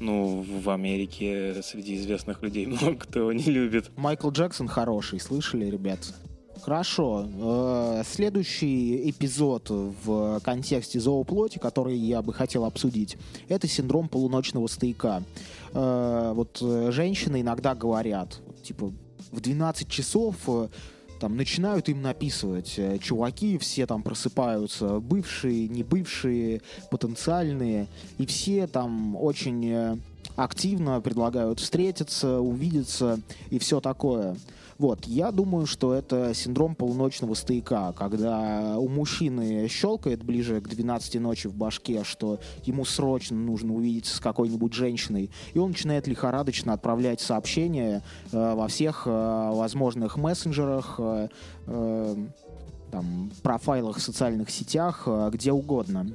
[0.00, 3.90] Ну, в Америке среди известных людей много кто его не любит.
[3.96, 6.14] Майкл Джексон хороший, слышали, ребят?
[6.62, 7.26] Хорошо.
[7.40, 13.16] Э, Следующий эпизод в контексте зооплоти, который я бы хотел обсудить,
[13.48, 15.22] это синдром полуночного стояка.
[15.72, 18.92] Э, Вот э, женщины иногда говорят, типа,
[19.30, 20.36] в 12 часов
[21.20, 22.78] там начинают им написывать.
[23.02, 27.88] Чуваки все там просыпаются, бывшие, не бывшие, потенциальные,
[28.18, 30.00] и все там очень
[30.36, 34.36] активно предлагают встретиться, увидеться и все такое.
[34.78, 41.20] Вот, я думаю, что это синдром полуночного стояка, когда у мужчины щелкает ближе к 12
[41.20, 46.74] ночи в башке, что ему срочно нужно увидеться с какой-нибудь женщиной, и он начинает лихорадочно
[46.74, 51.28] отправлять сообщения э, во всех э, возможных мессенджерах, э,
[51.66, 52.16] э,
[52.92, 56.06] там, профайлах в социальных сетях, э, где угодно.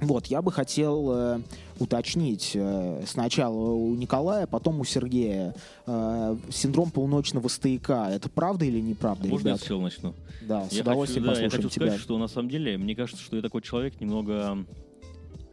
[0.00, 1.40] Вот, я бы хотел э,
[1.78, 5.54] уточнить э, сначала у Николая, потом у Сергея.
[5.86, 8.08] Э, синдром полуночного стояка.
[8.10, 9.60] Это правда или неправда, Можно я ребят?
[9.60, 10.14] сначала начну?
[10.42, 11.86] Да, с Я удовольствием хочу, да, я послушаем хочу тебя.
[11.86, 14.64] сказать, что на самом деле, мне кажется, что я такой человек немного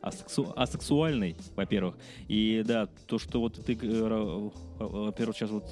[0.01, 1.95] асексу- асексуальный, во-первых.
[2.27, 4.49] И да, то, что вот ты, э,
[4.79, 5.65] во-первых, сейчас вот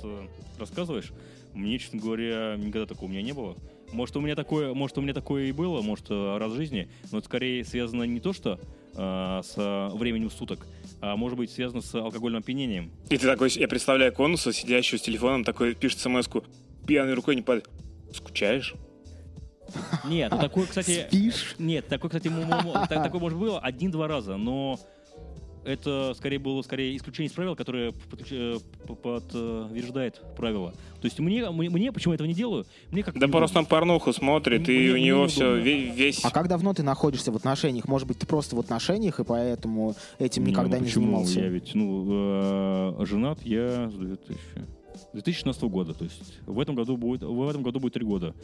[0.60, 1.12] рассказываешь,
[1.54, 3.56] мне, честно говоря, никогда такого у меня не было.
[3.92, 7.20] Может, у меня такое, может, у меня такое и было, может, раз в жизни, но
[7.20, 8.60] это скорее связано не то, что
[8.96, 10.68] с э, временем суток,
[11.02, 12.92] а может быть связано с алкогольным опьянением.
[13.10, 16.44] И ты такой, я представляю конуса, сидящего с телефоном, такой пишет смс-ку,
[16.86, 17.70] пьяной рукой не падает.
[18.14, 18.76] Скучаешь?
[20.06, 21.56] Нет, ну такое, кстати, Спишь?
[21.58, 24.80] Нет, такой, кстати, такое, может, было один-два раза, но
[25.66, 27.94] это скорее было скорее исключение из правил, которое
[28.32, 28.58] э,
[29.02, 30.72] подтверждает правила.
[30.72, 32.66] То есть мне, мне, мне почему я этого не делаю?
[32.92, 36.24] Мне как Да просто он порнуху смотрит, и у него все весь...
[36.24, 37.88] А как давно ты находишься в отношениях?
[37.88, 41.06] Может быть, ты просто в отношениях, и поэтому этим Не, никогда ну не почему?
[41.06, 41.40] занимался?
[41.40, 44.40] Я ведь, ну, э, женат я с 2000
[45.14, 48.36] 2016 года, то есть в этом году будет, в этом году будет три года.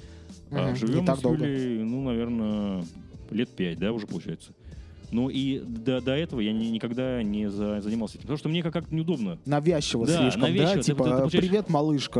[0.51, 1.45] А живем не мы так с долго.
[1.45, 2.83] Юлей, ну, наверное,
[3.29, 4.53] лет пять, да, уже получается.
[5.11, 8.61] Ну и до, до этого я ни- никогда не за- занимался этим, потому что мне
[8.61, 9.39] как- как-то неудобно.
[9.45, 10.67] Навязчиво Да, слишком, навязчиво.
[10.75, 10.81] да?
[10.81, 12.19] Ты- Типа, ты получаешь- привет, малышка,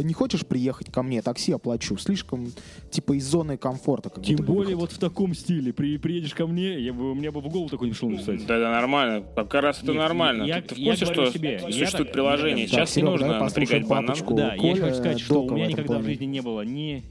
[0.00, 1.20] э, не хочешь приехать ко мне?
[1.22, 1.96] Такси оплачу.
[1.98, 2.50] Слишком,
[2.90, 4.08] типа, из зоны комфорта.
[4.10, 4.80] как Тем более выход.
[4.80, 5.72] вот в таком стиле.
[5.72, 8.46] При, приедешь ко мне, я бы, у меня бы в голову такой не пришел написать.
[8.46, 9.24] Да, да, нормально.
[9.36, 10.44] Как раз это Нет, нормально.
[10.44, 12.62] я- ты, ты в я курсе, что себе, я существует так- приложение?
[12.62, 14.16] я- Сейчас Так, не Серег, нужно напрягать банан.
[14.30, 17.02] Да, я Коля хочу сказать, что у меня никогда в жизни не было ни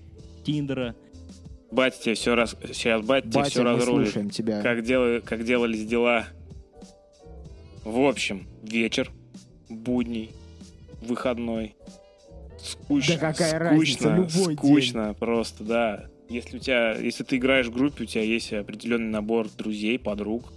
[0.44, 0.96] Тиндера,
[1.72, 2.56] Батя тебе все раз...
[2.68, 4.08] Сейчас батя, тебе все разрулит.
[4.08, 4.62] слушаем тебя.
[4.62, 5.20] Как, дела...
[5.20, 6.28] как делались дела.
[7.84, 9.12] В общем, вечер,
[9.70, 10.32] будний,
[11.02, 11.76] выходной.
[12.60, 13.16] Скучно.
[13.16, 16.10] Да какая разница, скучно, любой скучно просто, да.
[16.30, 20.52] Если у тебя, если ты играешь в группе, у тебя есть определенный набор друзей, подруг,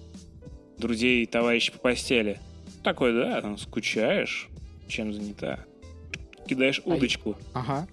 [0.79, 2.41] друзей, товарищей по постели.
[2.83, 4.49] Такой, да, там скучаешь,
[4.89, 5.61] чем занята.
[6.49, 7.37] Кидаешь А удочку.
[7.53, 7.87] Ага.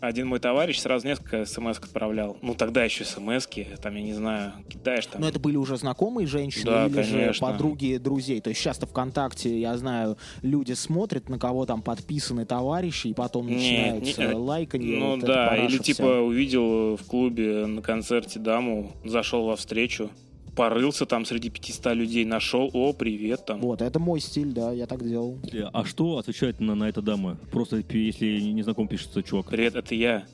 [0.00, 2.36] Один мой товарищ сразу несколько смс отправлял.
[2.40, 3.48] Ну, тогда еще смс
[3.82, 5.20] там, я не знаю, кидаешь там.
[5.20, 7.46] Но это были уже знакомые женщины Да, или же конечно.
[7.46, 8.40] подруги друзей?
[8.40, 13.46] То есть часто ВКонтакте, я знаю, люди смотрят, на кого там подписаны товарищи, и потом
[13.48, 14.98] Не, начинается не, э, лайканье.
[14.98, 15.82] Ну вот да, или вся.
[15.94, 20.10] типа увидел в клубе на концерте даму, зашел во встречу,
[20.58, 23.60] порылся там среди 500 людей, нашел, о, привет там.
[23.60, 25.38] Вот, это мой стиль, да, я так делал.
[25.72, 27.38] А что отвечает на, на это дама?
[27.52, 29.50] Просто если не знаком пишется чувак.
[29.50, 30.24] Привет, это я,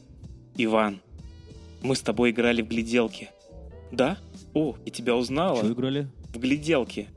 [0.56, 1.00] Иван.
[1.82, 3.28] Мы с тобой играли в гляделки.
[3.92, 4.16] Да?
[4.54, 5.58] О, я тебя узнала.
[5.58, 6.08] Что играли?
[6.30, 7.08] В гляделки.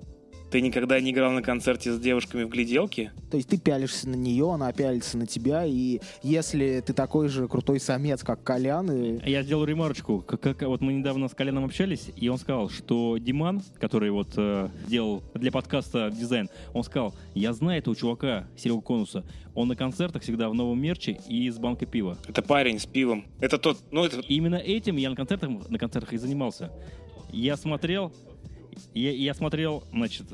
[0.50, 3.12] Ты никогда не играл на концерте с девушками в гляделки?
[3.30, 7.50] То есть ты пялишься на нее, она пялится на тебя, и если ты такой же
[7.50, 9.30] крутой самец, как Колян, и...
[9.30, 10.22] Я сделал ремарочку.
[10.22, 14.30] Как, как- вот мы недавно с Коляном общались, и он сказал, что Диман, который вот
[14.38, 19.26] э, делал для подкаста дизайн, он сказал, я знаю этого чувака, Серегу Конуса.
[19.54, 22.18] Он на концертах всегда в новом мерче и с банкой пива.
[22.26, 23.26] Это парень с пивом.
[23.42, 24.22] Это тот, ну это...
[24.22, 26.72] Именно этим я на концертах, на концертах и занимался.
[27.34, 28.14] Я смотрел,
[28.94, 30.26] я, я смотрел, значит,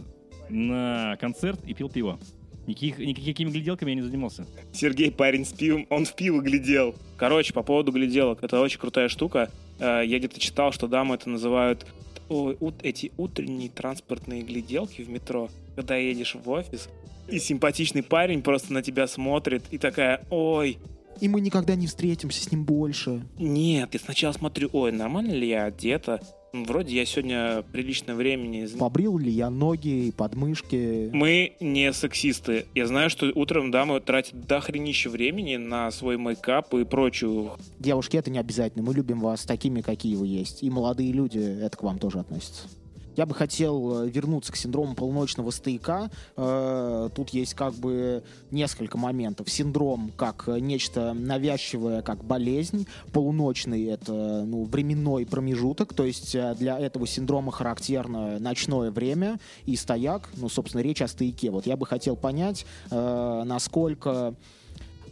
[0.50, 2.20] на концерт и пил пиво.
[2.68, 4.46] Никаких, никакими гляделками я не занимался.
[4.72, 6.96] Сергей парень с пивом, он в пиво глядел.
[7.18, 9.52] Короче, по поводу гляделок, это очень крутая штука.
[9.80, 11.86] Э, Я где-то читал, что дамы это называют
[12.30, 16.88] ой, ут- эти утренние транспортные гляделки в метро, когда едешь в офис,
[17.28, 20.78] и симпатичный парень просто на тебя смотрит и такая, ой,
[21.20, 23.24] И мы никогда не встретимся с ним больше.
[23.38, 26.22] нет, я сначала смотрю, ой, нормально ли я одета?
[26.54, 31.10] Вроде я сегодня приличное времени Побрил ли я ноги, подмышки?
[31.12, 32.68] Мы не сексисты.
[32.76, 38.30] Я знаю, что утром дамы тратят дохренище времени на свой мейкап и прочую Девушки, это
[38.30, 38.84] не обязательно.
[38.84, 40.62] Мы любим вас такими, какие вы есть.
[40.62, 42.68] И молодые люди, это к вам тоже относится.
[43.16, 46.10] Я бы хотел э, вернуться к синдрому полуночного стояка.
[46.36, 49.50] Э, Тут есть как бы несколько моментов.
[49.50, 52.88] Синдром как э, нечто навязчивое, как болезнь.
[53.12, 55.94] Полуночный— это ну, временной промежуток.
[55.94, 59.40] То есть для этого синдрома характерно ночное время.
[59.66, 61.52] И стояк, ну, собственно, речь о стояке.
[61.52, 64.36] Вот я бы хотел понять, насколько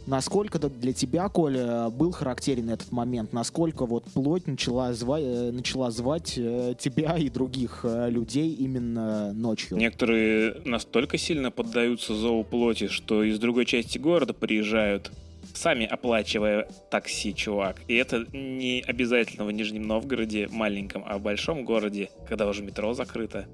[0.06, 3.32] Насколько для тебя, Коля, был характерен этот момент?
[3.32, 9.32] Насколько вот плоть начала, зва- э, начала звать э, тебя и других э, людей именно
[9.32, 9.76] ночью?
[9.78, 15.12] Некоторые настолько сильно поддаются зову плоти, что из другой части города приезжают,
[15.54, 17.80] сами оплачивая такси, чувак.
[17.86, 22.92] И это не обязательно в Нижнем Новгороде маленьком, а в большом городе, когда уже метро
[22.92, 23.46] закрыто.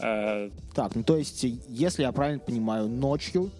[0.00, 3.50] А, Так, ну то есть, если я правильно понимаю, ночью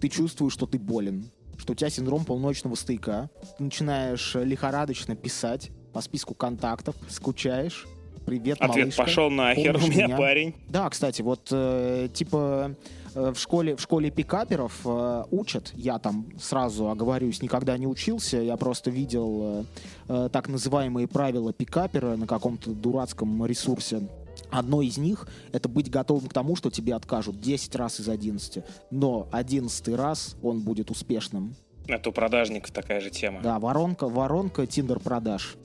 [0.00, 1.30] ты чувствуешь, что ты болен,
[1.68, 7.86] что у тебя синдром полночного стояка, ты начинаешь э, лихорадочно писать по списку контактов, скучаешь,
[8.24, 9.02] привет, ответ малышка.
[9.02, 10.16] пошел нахер, у меня?
[10.16, 10.54] парень.
[10.68, 12.74] Да, кстати, вот э, типа
[13.14, 15.70] э, в школе в школе пикаперов э, учат.
[15.74, 18.38] Я там сразу оговорюсь, никогда не учился.
[18.38, 19.66] Я просто видел
[20.08, 24.08] э, э, так называемые правила пикапера на каком-то дурацком ресурсе.
[24.50, 28.64] Одно из них— это быть готовым к тому, что тебе откажут 10 раз из 11.
[28.90, 31.54] Но 11 раз он будет успешным.
[31.86, 33.40] Это у продажников такая же тема.
[33.42, 35.56] Да, воронка, воронка Тиндер продаж.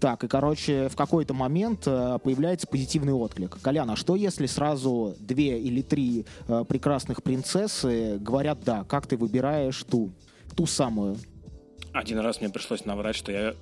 [0.00, 3.60] Так, и, короче, в какой-то момент э, появляется позитивный отклик.
[3.60, 9.16] Колян, а что если сразу две или три э, прекрасных принцессы говорят «да», как ты
[9.16, 10.12] выбираешь ту,
[10.56, 11.16] ту самую?
[11.92, 13.54] Один раз мне пришлось наврать, что я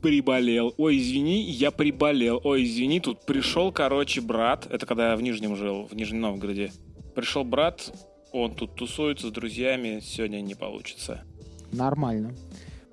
[0.00, 0.74] приболел.
[0.76, 2.40] Ой, извини, я приболел.
[2.44, 4.66] Ой, извини, тут пришел, короче, брат.
[4.70, 6.72] Это когда я в Нижнем жил, в Нижнем Новгороде.
[7.14, 7.92] Пришел брат,
[8.32, 11.24] он тут тусуется с друзьями, сегодня не получится.
[11.72, 12.34] Нормально.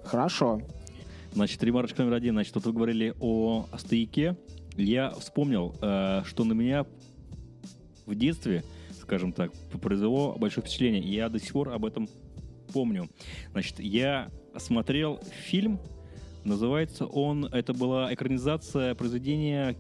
[0.04, 0.62] Хорошо.
[1.34, 2.34] Значит, ремарочка номер один.
[2.34, 4.36] Значит, вот вы говорили о стояке.
[4.76, 6.86] Я вспомнил, э, что на меня
[8.06, 8.64] в детстве,
[9.02, 9.52] скажем так,
[9.82, 11.02] произвело большое впечатление.
[11.04, 12.08] И Я до сих пор об этом
[12.74, 13.10] помню.
[13.52, 15.80] Значит, я смотрел фильм,
[16.48, 19.76] называется он, это была экранизация произведения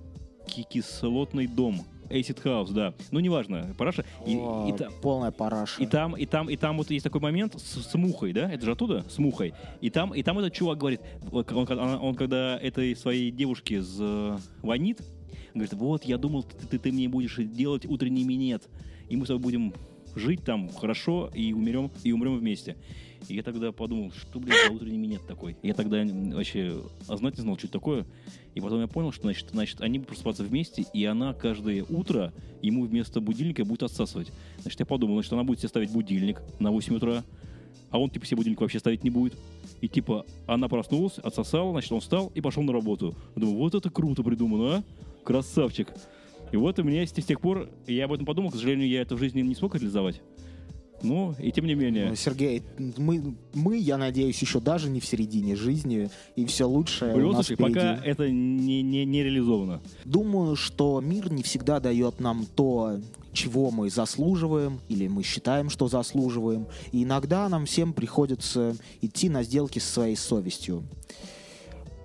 [0.48, 1.82] «Ки- «Кислотный дом».
[2.10, 2.94] Acid House, да.
[3.12, 4.06] Ну, неважно, параша.
[4.26, 5.84] И, О, и та- полная параша.
[5.84, 8.50] и там, и там, и там вот есть такой момент с, с мухой, да?
[8.50, 9.54] Это же оттуда, с мухой.
[9.82, 11.02] И там, и там этот чувак говорит,
[11.34, 15.02] он, он- он когда этой своей девушке звонит,
[15.54, 18.70] говорит, вот, я думал, ты, ты, ты мне будешь делать утренний минет,
[19.10, 19.74] и мы с тобой будем
[20.16, 22.78] жить там хорошо и умрем, и умрем вместе.
[23.28, 25.58] И я тогда подумал, что, блин, за утренний минет такой.
[25.62, 26.04] Я тогда
[26.34, 28.06] вообще а знать не знал, что это такое.
[28.56, 32.34] И потом я понял, что, значит, значит, они будут просыпаться вместе, и она каждое утро
[32.62, 34.32] ему вместо будильника будет отсасывать.
[34.62, 37.24] Значит, я подумал, значит, она будет себе ставить будильник на 8 утра,
[37.90, 39.38] а он, типа, себе будильник вообще ставить не будет.
[39.82, 43.16] И, типа, она проснулась, отсосала, значит, он встал и пошел на работу.
[43.36, 44.84] Я думаю, вот это круто придумано, а?
[45.24, 45.90] Красавчик.
[46.52, 49.16] И вот у меня с тех пор, я об этом подумал, к сожалению, я это
[49.16, 50.22] в жизни не смог реализовать.
[51.02, 52.16] Ну, и тем не менее.
[52.16, 52.64] Сергей,
[52.98, 57.32] мы, мы, я надеюсь, еще даже не в середине жизни, и все лучшее В у
[57.32, 57.74] нас случае, впереди.
[57.74, 59.82] пока это не, не, не реализовано.
[60.06, 63.00] Думаю, что мир не всегда дает нам то,
[63.34, 66.68] чего мы заслуживаем, или мы считаем, что заслуживаем.
[66.92, 70.84] И иногда нам всем приходится идти на сделки со своей совестью.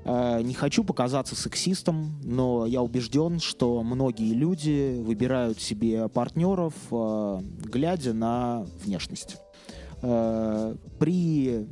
[0.04, 7.40] Э, Не хочу показаться сексистом, но я убежден, что многие люди выбирают себе партнеров, э,
[7.64, 9.36] глядя на внешность.
[10.02, 11.66] Э, При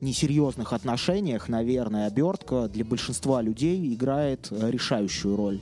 [0.00, 5.60] несерьезных отношениях, наверное, обертка для большинства людей играет решающую роль.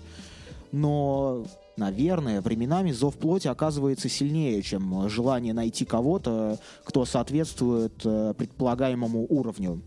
[0.71, 1.45] Но,
[1.77, 9.83] наверное, временами зов плоти оказывается сильнее, чем желание найти кого-то, кто соответствует предполагаемому уровню.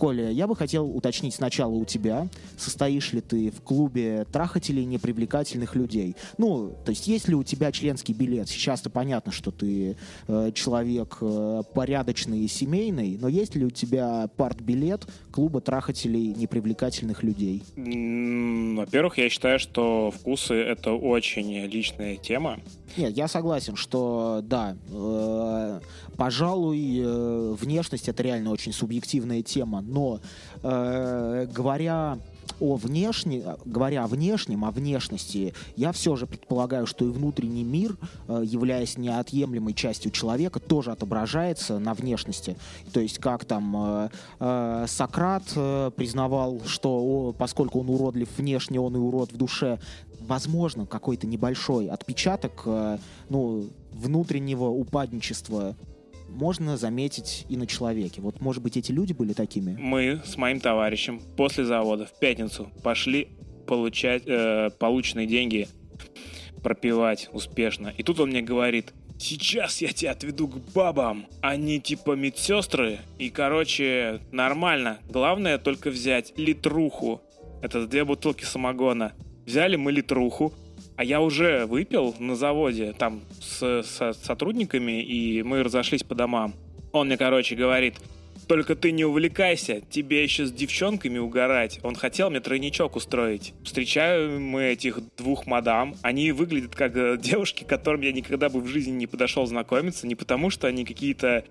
[0.00, 2.26] Коля, я бы хотел уточнить сначала у тебя,
[2.56, 6.16] состоишь ли ты в клубе трахателей непривлекательных людей.
[6.38, 8.48] Ну, то есть есть ли у тебя членский билет?
[8.48, 14.30] Сейчас-то понятно, что ты э, человек э, порядочный и семейный, но есть ли у тебя
[14.38, 17.62] партбилет клуба трахателей непривлекательных людей?
[17.76, 22.60] Во-первых, я считаю, что вкусы— это очень личная тема.
[22.96, 25.80] Нет, я согласен, что да, э,
[26.16, 30.20] пожалуй, э, внешность это реально очень субъективная тема, но
[30.62, 32.18] э, говоря
[32.60, 37.96] о внешне, говоря о внешнем, о внешности, я все же предполагаю, что и внутренний мир,
[38.28, 42.56] э, являясь неотъемлемой частью человека, тоже отображается на внешности.
[42.92, 44.08] То есть как там э,
[44.40, 49.78] э, Сократ э, признавал, что поскольку он уродлив внешне, он и урод в душе,
[50.20, 52.98] возможно, какой-то небольшой отпечаток э,
[53.28, 55.74] ну, внутреннего упадничества
[56.30, 58.20] можно заметить и на человеке.
[58.20, 59.76] Вот, может быть, эти люди были такими?
[59.78, 63.28] Мы с моим товарищем после завода в пятницу пошли
[63.66, 65.68] получать э, полученные деньги
[66.62, 67.92] пропивать успешно.
[67.96, 71.26] И тут он мне говорит, сейчас я тебя отведу к бабам.
[71.40, 72.98] Они типа медсестры.
[73.18, 74.98] И, короче, нормально.
[75.08, 77.20] Главное только взять литруху.
[77.62, 79.12] Это две бутылки самогона.
[79.46, 80.52] Взяли мы литруху.
[81.00, 86.52] А я уже выпил на заводе там с, со сотрудниками, и мы разошлись по домам.
[86.92, 87.94] Он мне, короче, говорит,
[88.46, 91.80] только ты не увлекайся, тебе еще с девчонками угорать.
[91.82, 93.54] Он хотел мне тройничок устроить.
[93.64, 95.94] Встречаем мы этих двух мадам.
[96.02, 100.06] Они выглядят как э, девушки, к которым я никогда бы в жизни не подошел знакомиться.
[100.06, 101.44] Не потому, что они какие-то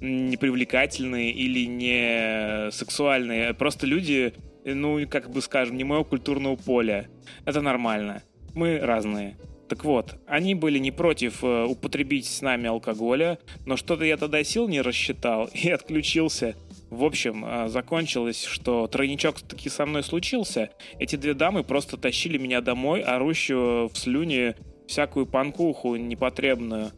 [0.00, 3.48] непривлекательные или не сексуальные.
[3.48, 4.32] а Просто люди,
[4.64, 7.08] э, ну, как бы скажем, не моего культурного поля.
[7.44, 8.22] Это нормально.
[8.54, 9.36] Мы разные.
[9.68, 14.44] Так вот, они были не против э, употребить с нами алкоголя, но что-то я тогда
[14.44, 16.56] сил не рассчитал и отключился.
[16.90, 20.68] В общем, э, закончилось, что тройничок таки со мной случился.
[20.98, 26.90] Эти две дамы просто тащили меня домой, орущую в слюне всякую панкуху непотребную.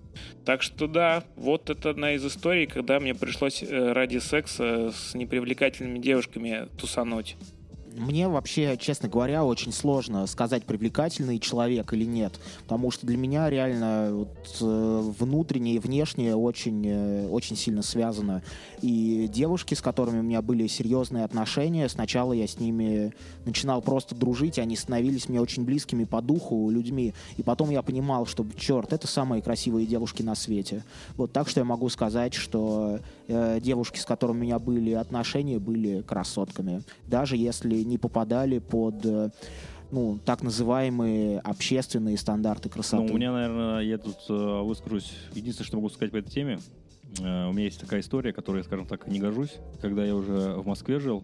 [0.44, 5.14] Так что да, вот это одна из историй, когда мне пришлось э, ради секса с
[5.14, 7.36] непривлекательными девушками тусануть.
[7.96, 13.48] Мне вообще, честно говоря, очень сложно сказать, привлекательный человек или нет, потому что для меня
[13.48, 18.42] реально вот, э, внутреннее и внешнее очень, э, очень сильно связано.
[18.82, 23.14] И девушки, с которыми у меня были серьезные отношения, сначала я с ними
[23.44, 27.14] начинал просто дружить, они становились мне очень близкими по духу людьми.
[27.36, 30.82] И потом я понимал, что, черт, это самые красивые девушки на свете.
[31.16, 35.60] Вот так что я могу сказать, что э, девушки, с которыми у меня были отношения,
[35.60, 36.82] были красотками.
[37.06, 39.30] Даже если не попадали под э,
[39.90, 43.04] ну, так называемые общественные стандарты красоты.
[43.04, 45.12] Ну, у меня, наверное, я тут э, выскажусь.
[45.34, 46.58] Единственное, что могу сказать по этой теме,
[47.20, 49.56] э, у меня есть такая история, которой, скажем так, не гожусь.
[49.80, 51.22] Когда я уже в Москве жил,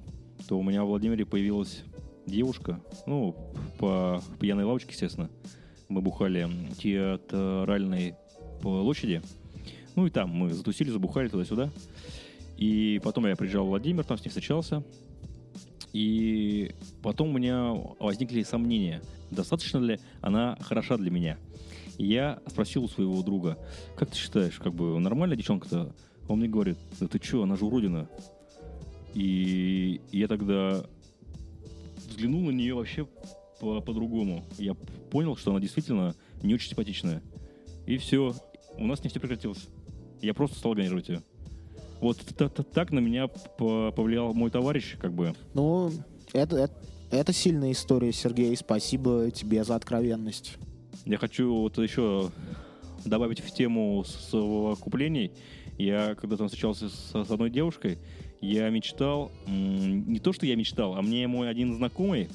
[0.48, 1.82] то у меня в Владимире появилась
[2.26, 3.34] девушка, ну,
[3.78, 5.30] по пьяной лавочке, естественно.
[5.88, 6.48] Мы бухали
[6.78, 8.14] театральной
[8.62, 9.22] площади.
[9.96, 11.70] Ну и там мы затусили, забухали туда-сюда.
[12.56, 14.84] И потом я приезжал в Владимир, там с ней встречался.
[15.92, 16.72] И
[17.02, 21.38] потом у меня возникли сомнения, достаточно ли она хороша для меня.
[21.98, 23.58] И я спросил у своего друга,
[23.96, 25.94] как ты считаешь, как бы нормальная девчонка-то?
[26.28, 28.08] Он мне говорит, да ты что, она же уродина.
[29.14, 30.84] И я тогда
[31.96, 33.06] взглянул на нее вообще
[33.60, 34.44] по- по-другому.
[34.58, 34.74] Я
[35.10, 37.22] понял, что она действительно не очень симпатичная.
[37.86, 38.34] И все.
[38.78, 39.66] У нас не все прекратилось.
[40.22, 41.22] Я просто стал игнорировать ее.
[42.00, 42.18] Вот
[42.72, 45.34] так на меня повлиял мой товарищ, как бы.
[45.54, 45.92] Ну,
[46.32, 46.74] это, это,
[47.10, 48.56] это сильная история, Сергей.
[48.56, 50.56] Спасибо тебе за откровенность.
[51.04, 52.30] Я хочу вот еще
[53.04, 55.32] добавить в тему совокуплений.
[55.78, 57.98] Я когда там встречался с, с одной девушкой,
[58.40, 62.28] я мечтал, не то, что я мечтал, а мне мой один знакомый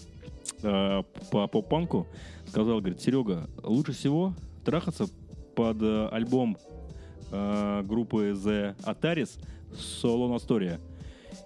[0.61, 2.07] э, по поп-панку
[2.47, 5.05] сказал, говорит, Серега, лучше всего трахаться
[5.55, 6.57] под э, альбом
[7.31, 9.39] э, группы The Ataris
[9.77, 10.79] Solo Astoria.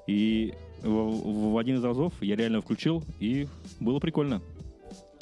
[0.08, 3.48] И в, в один из разов я реально включил, и
[3.80, 4.42] было прикольно.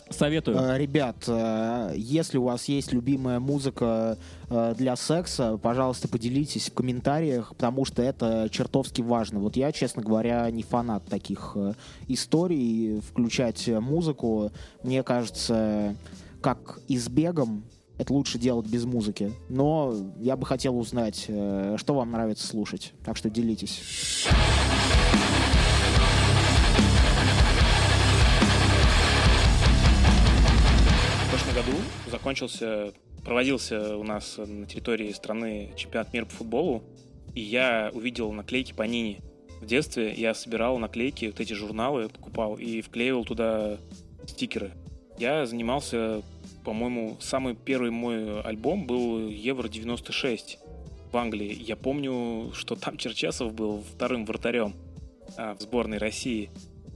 [0.10, 0.58] Советую.
[0.58, 4.18] Э, ребят, э, если у вас есть любимая музыка
[4.49, 9.39] э, для секса, пожалуйста, поделитесь в комментариях, потому что это чертовски важно.
[9.39, 11.58] Вот я, честно говоря, не фанат таких
[12.08, 13.01] историй.
[13.01, 14.51] Включать музыку,
[14.84, 15.95] мне кажется,
[16.41, 17.64] как и с бегом,
[17.98, 19.32] это лучше делать без музыки.
[19.50, 22.93] Но я бы хотел узнать, что вам нравится слушать.
[23.04, 24.28] Так что делитесь.
[31.58, 31.76] году
[32.12, 32.93] закончился,
[33.26, 36.84] проводился у нас на территории страны чемпионат мира по футболу,
[37.34, 39.22] и я увидел наклейки по Нине.
[39.60, 43.78] В детстве я собирал наклейки, вот эти журналы покупал и вклеивал туда
[44.28, 44.72] стикеры.
[45.18, 46.22] Я занимался,
[46.68, 50.59] по-моему, самый первый мой альбом был Евро 96
[51.13, 51.57] в Англии.
[51.63, 54.74] Я помню, что там Черчесов был вторым вратарем
[55.38, 56.49] а, в сборной России.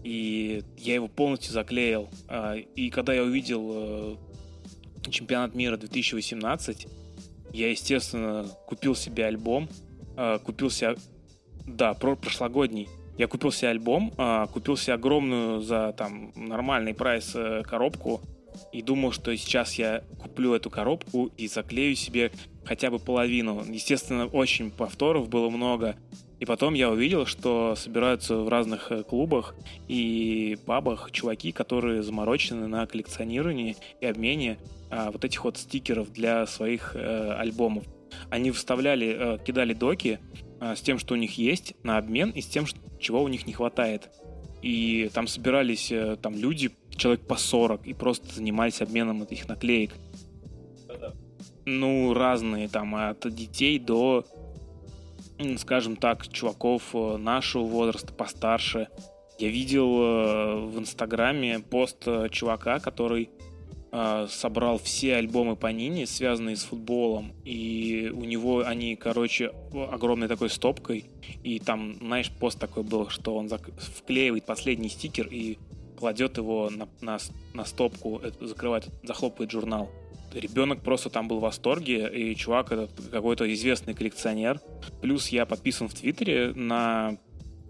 [0.03, 2.09] И я его полностью заклеил.
[2.27, 4.15] А, и когда я увидел э,
[5.09, 6.87] чемпионат мира 2018,
[7.53, 9.69] я, естественно, купил себе альбом,
[10.17, 10.97] э, купил себе,
[11.65, 17.31] да, про прошлогодний, я купил себе альбом, э, купил себе огромную за там нормальный прайс
[17.35, 18.19] э, коробку
[18.71, 22.31] и думал, что сейчас я куплю эту коробку и заклею себе
[22.65, 23.63] хотя бы половину.
[23.67, 25.95] Естественно, очень повторов было много.
[26.39, 29.53] И потом я увидел, что собираются в разных э, клубах
[29.87, 34.57] и пабах чуваки, которые заморочены на коллекционировании и обмене
[34.89, 37.85] а, вот этих вот стикеров для своих э, альбомов.
[38.29, 40.19] Они вставляли, э, кидали доки
[40.59, 43.27] э, с тем, что у них есть, на обмен и с тем, что, чего у
[43.27, 44.09] них не хватает.
[44.61, 49.91] И там собирались э, там люди, человек по 40, и просто занимались обменом этих наклеек.
[51.65, 54.25] Ну, разные, там, от детей до
[55.57, 58.87] скажем так, чуваков э, нашего возраста, постарше.
[59.39, 63.29] Я видел э, в Инстаграме пост э, чувака, который
[64.29, 70.49] собрал все альбомы по Нине, связанные с футболом, и у него они, короче, огромной такой
[70.49, 71.03] стопкой,
[71.43, 75.57] и там, знаешь, пост такой был, что он вклеивает последний стикер и
[76.01, 77.19] кладет его на, на,
[77.53, 79.89] на стопку, закрывает, захлопывает журнал
[80.33, 84.61] ребенок просто там был в восторге, и чувак этот какой-то известный коллекционер.
[85.01, 87.17] Плюс я подписан в Твиттере на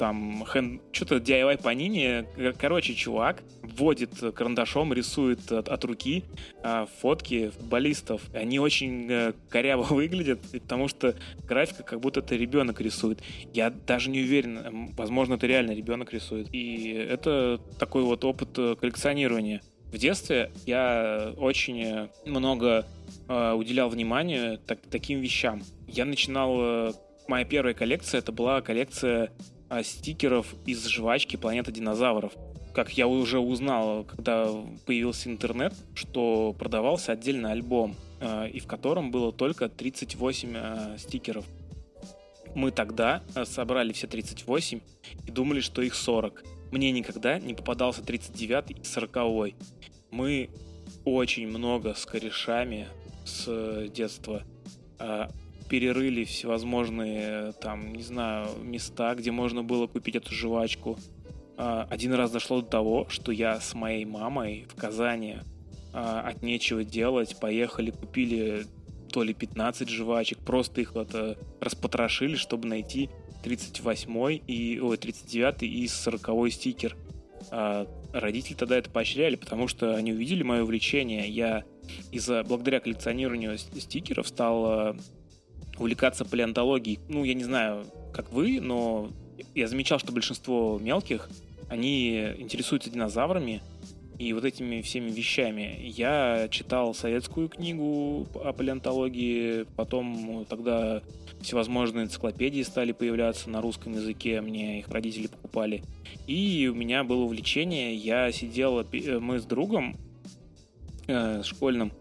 [0.02, 0.82] там хэн...
[0.92, 2.26] что-то DIY по Нине.
[2.58, 6.24] Короче, чувак вводит карандашом, рисует от, от руки
[6.64, 8.24] э, фотки футболистов.
[8.34, 11.14] Они очень э, коряво выглядят, потому что
[11.48, 13.20] графика как будто это ребенок рисует.
[13.54, 16.48] Я даже не уверен, возможно, это реально ребенок рисует.
[16.52, 19.62] И это такой вот опыт э, коллекционирования.
[19.94, 22.88] В детстве я очень много
[23.28, 25.62] э, уделял внимания так, таким вещам.
[25.88, 26.56] Я начинал...
[26.60, 26.92] Э,
[27.32, 29.32] моя первая коллекция, это была коллекция
[29.84, 32.34] стикеров из жвачки «Планета динозавров».
[32.74, 34.48] Как я уже узнал, когда
[34.86, 41.46] появился интернет, что продавался отдельно альбом, э, и в котором было только 38 э, стикеров.
[42.56, 44.82] Мы тогда собрали все 38
[45.26, 46.44] и думали, что их 40.
[46.72, 49.54] Мне никогда не попадался 39 и 40.
[50.12, 50.50] Мы
[51.06, 52.88] очень много с корешами
[53.26, 54.44] с детства
[55.00, 55.28] э,
[55.72, 61.00] перерыли всевозможные, там, не знаю, места, где можно было купить эту жвачку.
[61.58, 65.38] Э, один раз дошло до того, что я с моей мамой в Казани
[65.94, 68.66] э, от нечего делать поехали, купили
[69.14, 73.10] то ли 15 жвачек, просто их вот э, распотрошили, чтобы найти
[73.42, 76.98] 38 и, ой, 39 и 40 стикер.
[77.50, 81.30] А, родители тогда это поощряли, потому что они увидели мое увлечение.
[81.30, 81.64] Я
[82.12, 84.98] из-за благодаря коллекционированию стикеров стал а,
[85.78, 87.00] увлекаться палеонтологией.
[87.08, 89.10] Ну, я не знаю, как вы, но
[89.56, 91.30] я замечал, что большинство мелких,
[91.70, 93.62] они интересуются динозаврами,
[94.22, 95.80] и вот этими всеми вещами.
[95.84, 101.02] Я читал советскую книгу о палеонтологии, потом тогда
[101.42, 105.82] всевозможные энциклопедии стали появляться на русском языке, мне их родители покупали.
[106.28, 109.98] И у меня было увлечение, я сидел, э, мы с другом
[111.08, 111.92] э, школьным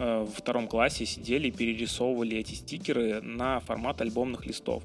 [0.00, 4.82] во втором классе сидели и перерисовывали эти стикеры на формат альбомных листов.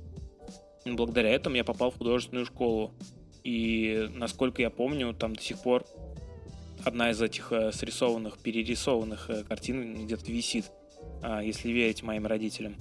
[0.85, 2.91] Благодаря этому я попал в художественную школу.
[3.43, 5.85] И, насколько я помню, там до сих пор
[6.83, 10.71] одна из этих э, срисованных, перерисованных э, картин где-то висит,
[11.21, 12.75] а, если верить моим родителям.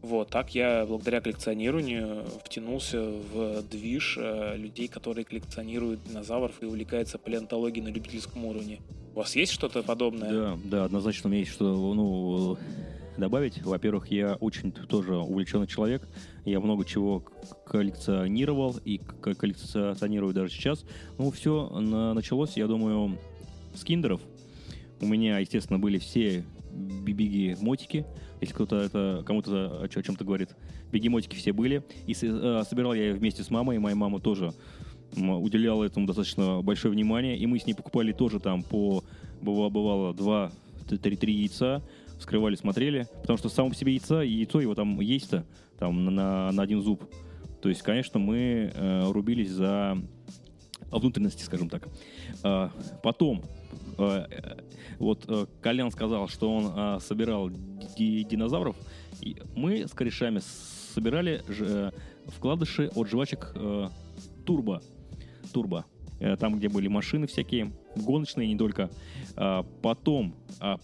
[0.00, 7.18] Вот, так я благодаря коллекционированию втянулся в движ э, людей, которые коллекционируют динозавров и увлекаются
[7.18, 8.80] палеонтологией на любительском уровне.
[9.14, 10.30] У вас есть что-то подобное?
[10.30, 12.56] Да, да, однозначно у меня есть что ну,
[13.16, 13.60] добавить.
[13.62, 16.06] Во-первых, я очень тоже увлеченный человек.
[16.44, 17.24] Я много чего
[17.66, 20.84] коллекционировал и коллекционирую даже сейчас.
[21.18, 21.68] Ну, все
[22.14, 23.18] началось, я думаю,
[23.74, 24.20] с киндеров.
[25.00, 28.06] У меня, естественно, были все бибиги-мотики.
[28.40, 30.50] Если кто-то это кому-то о чем-то говорит,
[30.92, 31.82] бегемотики все были.
[32.06, 34.52] И э, собирал я вместе с мамой, и моя мама тоже
[35.16, 37.36] уделяла этому достаточно большое внимание.
[37.36, 39.02] И мы с ней покупали тоже там по,
[39.40, 40.52] бывало, бывало два,
[40.86, 41.82] три, три яйца,
[42.18, 43.08] вскрывали, смотрели.
[43.20, 45.44] Потому что само по себе яйца, яйцо его там есть-то,
[45.78, 47.02] там на, на один зуб.
[47.62, 49.98] То есть, конечно, мы э, рубились за
[50.90, 51.88] внутренности, скажем так.
[52.44, 52.68] Э,
[53.02, 53.42] потом
[54.98, 57.50] вот э, Колян сказал, что он э, собирал
[57.98, 58.76] динозавров.
[59.20, 60.40] И мы с корешами
[60.94, 61.42] собирали
[62.26, 63.54] вкладыши от жвачек
[64.46, 64.80] Турбо.
[65.52, 65.84] Турбо.
[66.38, 68.90] Там, где были машины всякие, гоночные не только.
[69.82, 70.34] Потом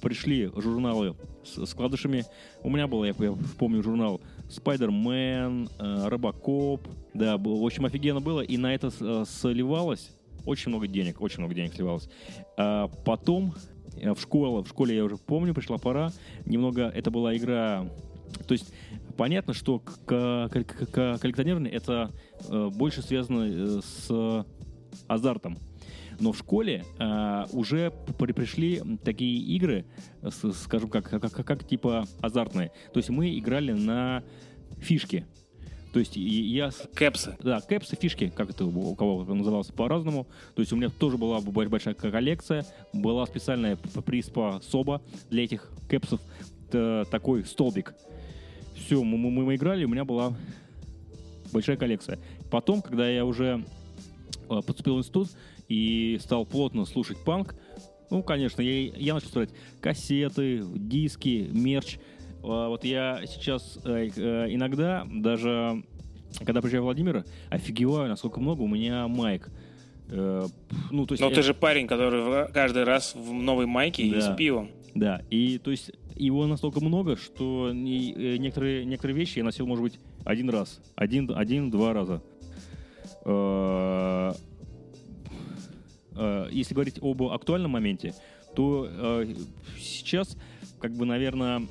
[0.01, 2.25] пришли журналы с вкладышами.
[2.63, 3.15] У меня был, я
[3.59, 6.87] помню, журнал Spider-Man, Робокоп.
[7.15, 8.41] Да, в общем, офигенно было.
[8.41, 10.11] И на это сливалось
[10.45, 12.09] очень много денег, очень много денег сливалось.
[12.57, 13.55] А потом
[13.97, 16.13] э, в школу, в школе я уже помню, пришла пора,
[16.45, 17.87] немного, это была игра,
[18.47, 18.73] то есть
[19.17, 22.11] понятно, что коллекционирование это
[22.49, 24.47] э, больше связано э, с
[25.07, 25.59] азартом.
[26.21, 29.85] Но в школе э, уже при пришли такие игры,
[30.23, 32.71] с, скажем, как, как, как типа азартные.
[32.93, 34.23] То есть мы играли на
[34.79, 35.27] фишки.
[35.95, 36.73] То есть я...
[36.95, 37.37] Кэпсы.
[37.41, 40.27] Да, кэпсы, фишки, как это у кого называлось по-разному.
[40.57, 46.21] То есть у меня тоже была большая коллекция, была специальная приспа СОБа для этих кэпсов,
[47.13, 47.95] такой столбик.
[48.75, 50.37] Все, мы, мы, мы играли, у меня была
[51.53, 52.19] большая коллекция.
[52.51, 53.63] Потом, когда я уже
[54.51, 55.29] э, поступил в институт
[55.69, 57.55] и стал плотно слушать панк,
[58.11, 61.99] ну, конечно, я, я начал собирать кассеты, диски, мерч–
[62.45, 65.83] вот я сейчас э, э, иногда даже,
[66.45, 69.49] когда приезжаю в Владимир, офигеваю, насколько много у меня майк.
[70.09, 70.47] Э,
[70.91, 71.37] ну, то есть Но это...
[71.37, 74.19] ты же парень, который каждый раз в новой майке да.
[74.19, 74.71] и с пивом.
[74.95, 79.99] Да, и то есть его настолько много, что некоторые, некоторые вещи я носил, может быть,
[80.25, 80.81] один раз.
[80.97, 82.23] Один, один-два раза.
[86.53, 88.15] Если говорить об актуальном моменте,
[88.55, 89.27] то
[89.77, 90.37] сейчас,
[90.79, 91.67] как бы, наверное,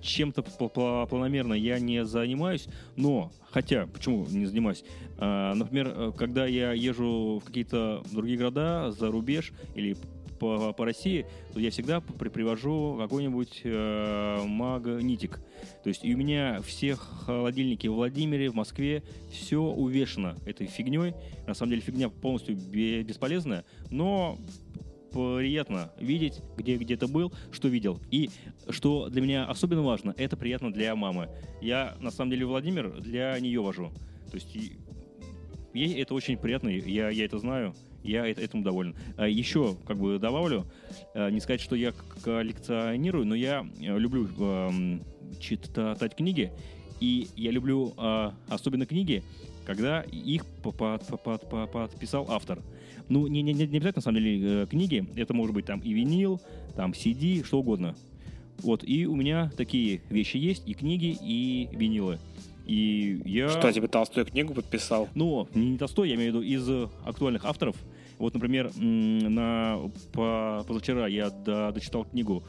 [0.00, 2.66] чем-то планомерно я не занимаюсь,
[2.96, 4.84] но, хотя, почему не занимаюсь?
[5.18, 9.96] Э, например, э, когда я езжу в какие-то другие города, за рубеж или
[10.38, 15.40] по, по России, то я всегда при, привожу какой-нибудь э, магнитик.
[15.82, 21.14] То есть и у меня все холодильники в Владимире, в Москве, все увешано этой фигней.
[21.46, 24.38] На самом деле фигня полностью бесполезная, но
[25.12, 28.00] приятно видеть, где где-то был, что видел.
[28.10, 28.30] И
[28.68, 31.28] что для меня особенно важно, это приятно для мамы.
[31.60, 33.90] Я, на самом деле, Владимир для нее вожу.
[34.30, 34.56] То есть
[35.74, 38.94] ей это очень приятно, я, я это знаю, я этому доволен.
[39.16, 40.66] А еще, как бы добавлю,
[41.14, 41.92] э, не сказать, что я
[42.22, 44.98] коллекционирую, но я э, люблю э,
[45.40, 46.52] читать книги,
[47.00, 49.22] и я люблю э, особенно книги,
[49.64, 52.60] когда их подписал автор.
[53.08, 55.06] Ну, не, не, не обязательно, на самом деле, э, книги.
[55.16, 56.40] Это может быть там и винил,
[56.74, 57.94] там CD, что угодно.
[58.58, 62.18] Вот, и у меня такие вещи есть, и книги, и винилы.
[62.66, 63.48] И я...
[63.48, 65.08] Что, тебе Толстой книгу подписал?
[65.14, 67.76] Ну, не Толстой, я имею в виду из актуальных авторов.
[68.18, 69.78] Вот, например, на,
[70.12, 72.42] по, позавчера я до, дочитал книгу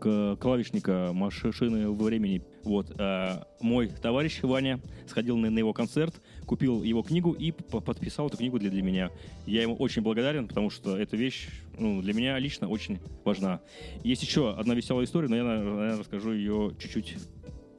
[0.00, 2.42] клавишника «Машины времени».
[2.64, 8.28] Вот, а, мой товарищ Ваня сходил на, на его концерт, купил его книгу и подписал
[8.28, 9.10] эту книгу для, для меня.
[9.46, 13.60] Я ему очень благодарен, потому что эта вещь ну, для меня лично очень важна.
[14.02, 17.16] Есть еще одна веселая история, но я, наверное, расскажу ее чуть-чуть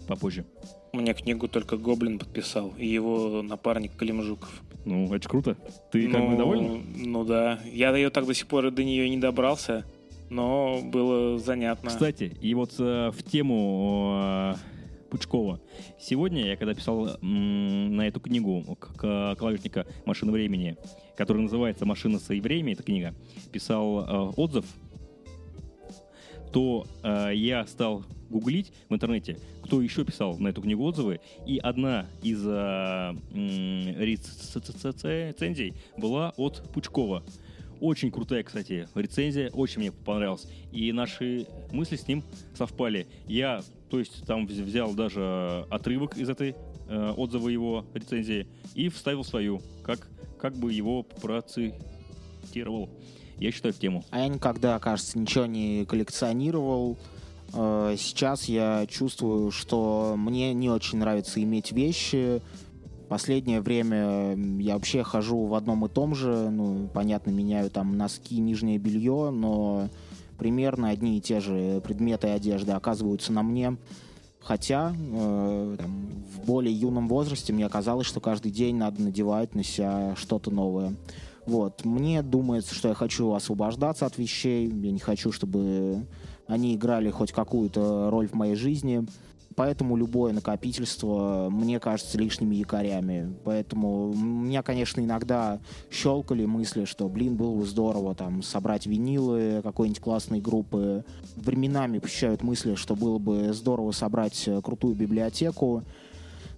[0.07, 0.45] попозже.
[0.93, 4.61] Мне книгу только Гоблин подписал, и его напарник Клим Жуков.
[4.85, 5.57] Ну, это круто.
[5.91, 6.83] Ты ну, как бы ну, доволен?
[6.95, 7.59] Ну да.
[7.65, 9.83] Я ее так до сих пор до нее не добрался,
[10.29, 11.89] но было занятно.
[11.89, 14.55] Кстати, и вот э, в тему э,
[15.09, 15.59] Пучкова.
[15.99, 20.77] Сегодня я, когда писал на эту книгу к, клавишника «Машина времени»,
[21.15, 23.13] которая называется «Машина своей времени», эта книга,
[23.51, 24.65] писал э, отзыв,
[26.51, 31.57] то э, я стал гуглить в интернете, кто еще писал на эту книгу отзывы, и
[31.57, 33.13] одна из э,
[33.99, 37.23] рецензий была от Пучкова.
[37.81, 40.47] Очень крутая, кстати, рецензия, очень мне понравилась.
[40.71, 43.05] И наши мысли с ним совпали.
[43.27, 46.55] Я, то есть, там взял даже отрывок из этой
[46.87, 50.07] э, отзыва его рецензии и вставил свою, как,
[50.39, 52.89] как бы его процитировал.
[53.37, 54.03] Я считаю в тему.
[54.11, 56.97] А я никогда, кажется, ничего не коллекционировал.
[57.53, 62.41] Э, сейчас я чувствую, что мне не очень нравится иметь вещи.
[63.07, 66.49] Последнее время я вообще хожу в одном и том же.
[66.49, 69.89] Ну, понятно, меняю там носки, нижнее белье, но
[70.37, 73.77] примерно одни и те же предметы одежды оказываются на мне.
[74.39, 79.63] Хотя э, там, в более юном возрасте мне казалось, что каждый день надо надевать на
[79.63, 80.93] себя что-то новое.
[81.47, 81.83] Вот.
[81.83, 84.67] Мне думается, что я хочу освобождаться от вещей.
[84.67, 86.05] Я не хочу, чтобы
[86.47, 89.07] они играли хоть какую-то роль в моей жизни.
[89.55, 93.33] Поэтому любое накопительство мне кажется лишними якорями.
[93.45, 100.01] Поэтому меня, конечно, иногда щелкали мысли, что, блин, было бы здорово там собрать винилы какой-нибудь
[100.01, 101.05] классной группы.
[101.37, 105.83] Временами посещают мысли, что было бы здорово собрать э, крутую библиотеку.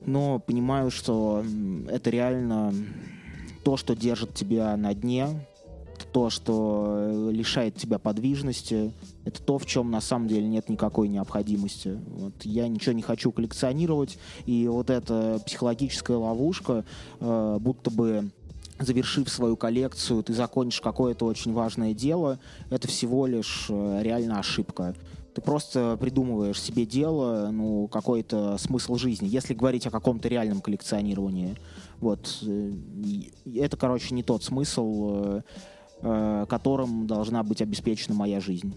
[0.05, 1.43] Но понимаю, что
[1.89, 2.73] это реально
[3.63, 5.27] то, что держит тебя на дне,
[6.13, 8.91] то, что э, лишает тебя подвижности,
[9.27, 11.99] это то, в чем на самом деле нет никакой необходимости.
[12.07, 16.85] Вот я ничего не хочу коллекционировать, и вот эта психологическая ловушка,
[17.19, 18.31] э, будто бы
[18.79, 24.95] завершив свою коллекцию, ты закончишь какое-то очень важное дело, это всего лишь э, реально ошибка.
[25.33, 31.55] Ты просто придумываешь себе дело, ну, какой-то смысл жизни, если говорить о каком-то реальном коллекционировании.
[31.99, 32.43] Вот.
[33.55, 35.41] Это, короче, не тот смысл, э,
[36.01, 38.73] э, которым должна быть обеспечена моя жизнь.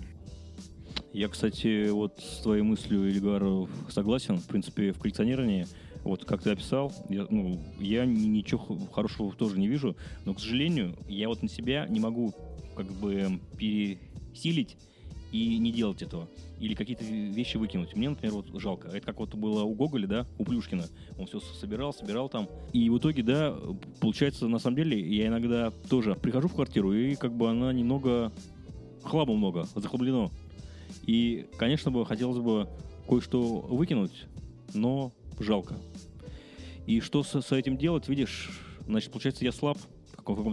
[1.12, 4.38] Я, кстати, вот с твоей мыслью, Ильгар, согласен.
[4.38, 5.66] В принципе, в коллекционировании,
[6.04, 10.96] вот как ты описал, я, ну, я ничего хорошего тоже не вижу, но, к сожалению,
[11.08, 12.32] я вот на себя не могу
[12.76, 14.76] как бы пересилить
[15.32, 16.28] и не делать этого.
[16.60, 17.96] Или какие-то вещи выкинуть.
[17.96, 18.88] Мне, например, вот жалко.
[18.88, 20.84] Это как вот было у Гоголя, да, у Плюшкина.
[21.18, 22.48] Он все собирал, собирал там.
[22.72, 23.56] И в итоге, да,
[24.00, 28.32] получается, на самом деле, я иногда тоже прихожу в квартиру, и как бы она немного...
[29.02, 30.30] Хлама много, захлаблено.
[31.04, 32.68] И, конечно бы, хотелось бы
[33.08, 34.26] кое-что выкинуть,
[34.74, 35.74] но жалко.
[36.86, 38.50] И что с, с этим делать, видишь,
[38.86, 39.78] значит, получается, я слаб.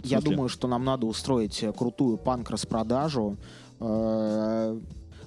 [0.05, 3.37] Я думаю, что нам надо устроить крутую панк-распродажу,
[3.79, 4.79] Э,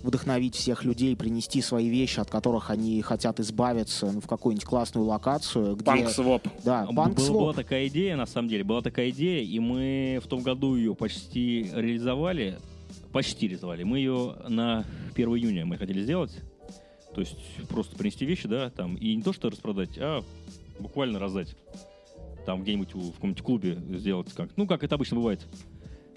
[0.03, 5.07] вдохновить всех людей, принести свои вещи, от которых они хотят избавиться ну, в какую-нибудь классную
[5.07, 5.77] локацию.
[5.77, 5.85] Где...
[5.85, 6.49] Панк-своп.
[6.65, 7.31] Да, панк-своп.
[7.31, 10.75] Была, была такая идея, на самом деле, была такая идея, и мы в том году
[10.75, 12.59] ее почти реализовали.
[13.13, 13.83] Почти реализовали.
[13.83, 14.85] Мы ее на
[15.15, 16.33] 1 июня мы хотели сделать.
[17.15, 17.37] То есть
[17.69, 20.23] просто принести вещи, да, там, и не то что распродать, а
[20.79, 21.57] буквально раздать.
[22.47, 24.51] Там где-нибудь в каком-нибудь клубе сделать как.
[24.57, 25.41] Ну, как это обычно бывает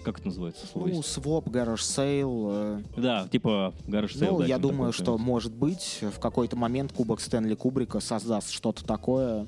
[0.04, 0.88] как это называется слово?
[0.88, 2.48] Ну, swap, garage sale.
[2.52, 2.82] Э.
[2.96, 4.34] Да, типа garage sale.
[4.34, 8.84] Ну, да, я думаю, что может быть в какой-то момент Кубок Стэнли Кубрика создаст что-то
[8.84, 9.46] такое.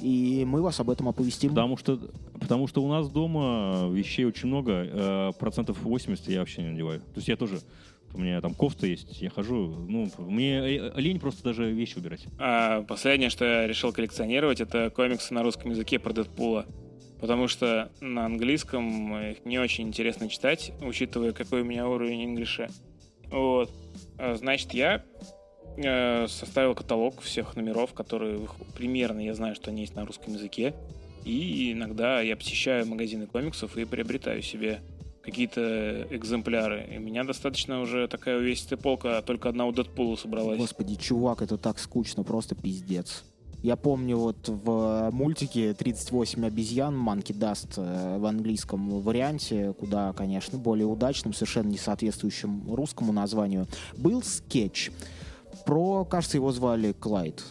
[0.00, 1.50] И мы вас об этом оповестим.
[1.50, 1.98] Потому что,
[2.40, 7.00] потому что у нас дома вещей очень много, э, процентов 80 я вообще не надеваю.
[7.00, 7.60] То есть я тоже
[8.12, 12.26] у меня там кофта есть, я хожу, ну, мне э, лень просто даже вещи убирать.
[12.38, 16.66] А последнее, что я решил коллекционировать, это комиксы на русском языке про Дэдпула
[17.24, 22.68] потому что на английском их не очень интересно читать, учитывая, какой у меня уровень инглиша.
[23.30, 23.70] Вот.
[24.18, 25.00] А, значит, я э,
[25.76, 30.74] составил каталог всех номеров, которые примерно я знаю, что они есть на русском языке.
[31.24, 34.80] И иногда я посещаю магазины комиксов и приобретаю себе
[35.22, 36.86] какие-то экземпляры.
[36.92, 40.58] И у меня достаточно уже такая увесистая полка, только одна у Дэдпула собралась.
[40.58, 43.24] Господи, чувак, это так скучно, просто пиздец.
[43.62, 50.58] Я помню вот в мультике 38 обезьян Monkey Dust э, в английском варианте, куда, конечно,
[50.58, 53.66] более удачным, совершенно не соответствующим русскому названию,
[53.96, 54.90] был скетч
[55.64, 57.44] про, кажется, его звали Клайд.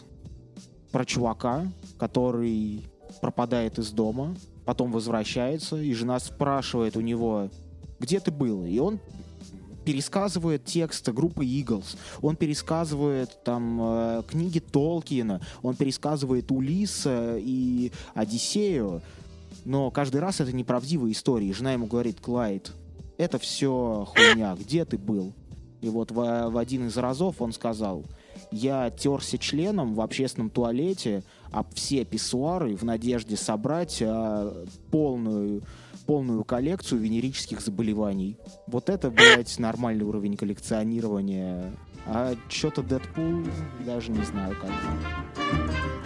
[0.92, 1.66] Про чувака,
[1.98, 2.84] который
[3.20, 7.50] пропадает из дома, потом возвращается, и жена спрашивает у него,
[7.98, 8.64] где ты был?
[8.64, 9.00] И он
[9.84, 19.02] пересказывает текст группы Eagles, он пересказывает там э, книги Толкина, он пересказывает Улисса и Одиссею,
[19.64, 21.52] но каждый раз это неправдивые истории.
[21.52, 22.72] Жена ему говорит, Клайд,
[23.18, 25.32] это все хуйня, где ты был?
[25.84, 28.04] И вот в, в один из разов он сказал,
[28.50, 31.22] я терся членом в общественном туалете
[31.52, 35.62] об все писсуары в надежде собрать а, полную
[36.06, 38.38] полную коллекцию венерических заболеваний.
[38.66, 41.74] Вот это, блядь, нормальный уровень коллекционирования.
[42.06, 43.42] А что-то Дэдпул,
[43.84, 46.03] даже не знаю как.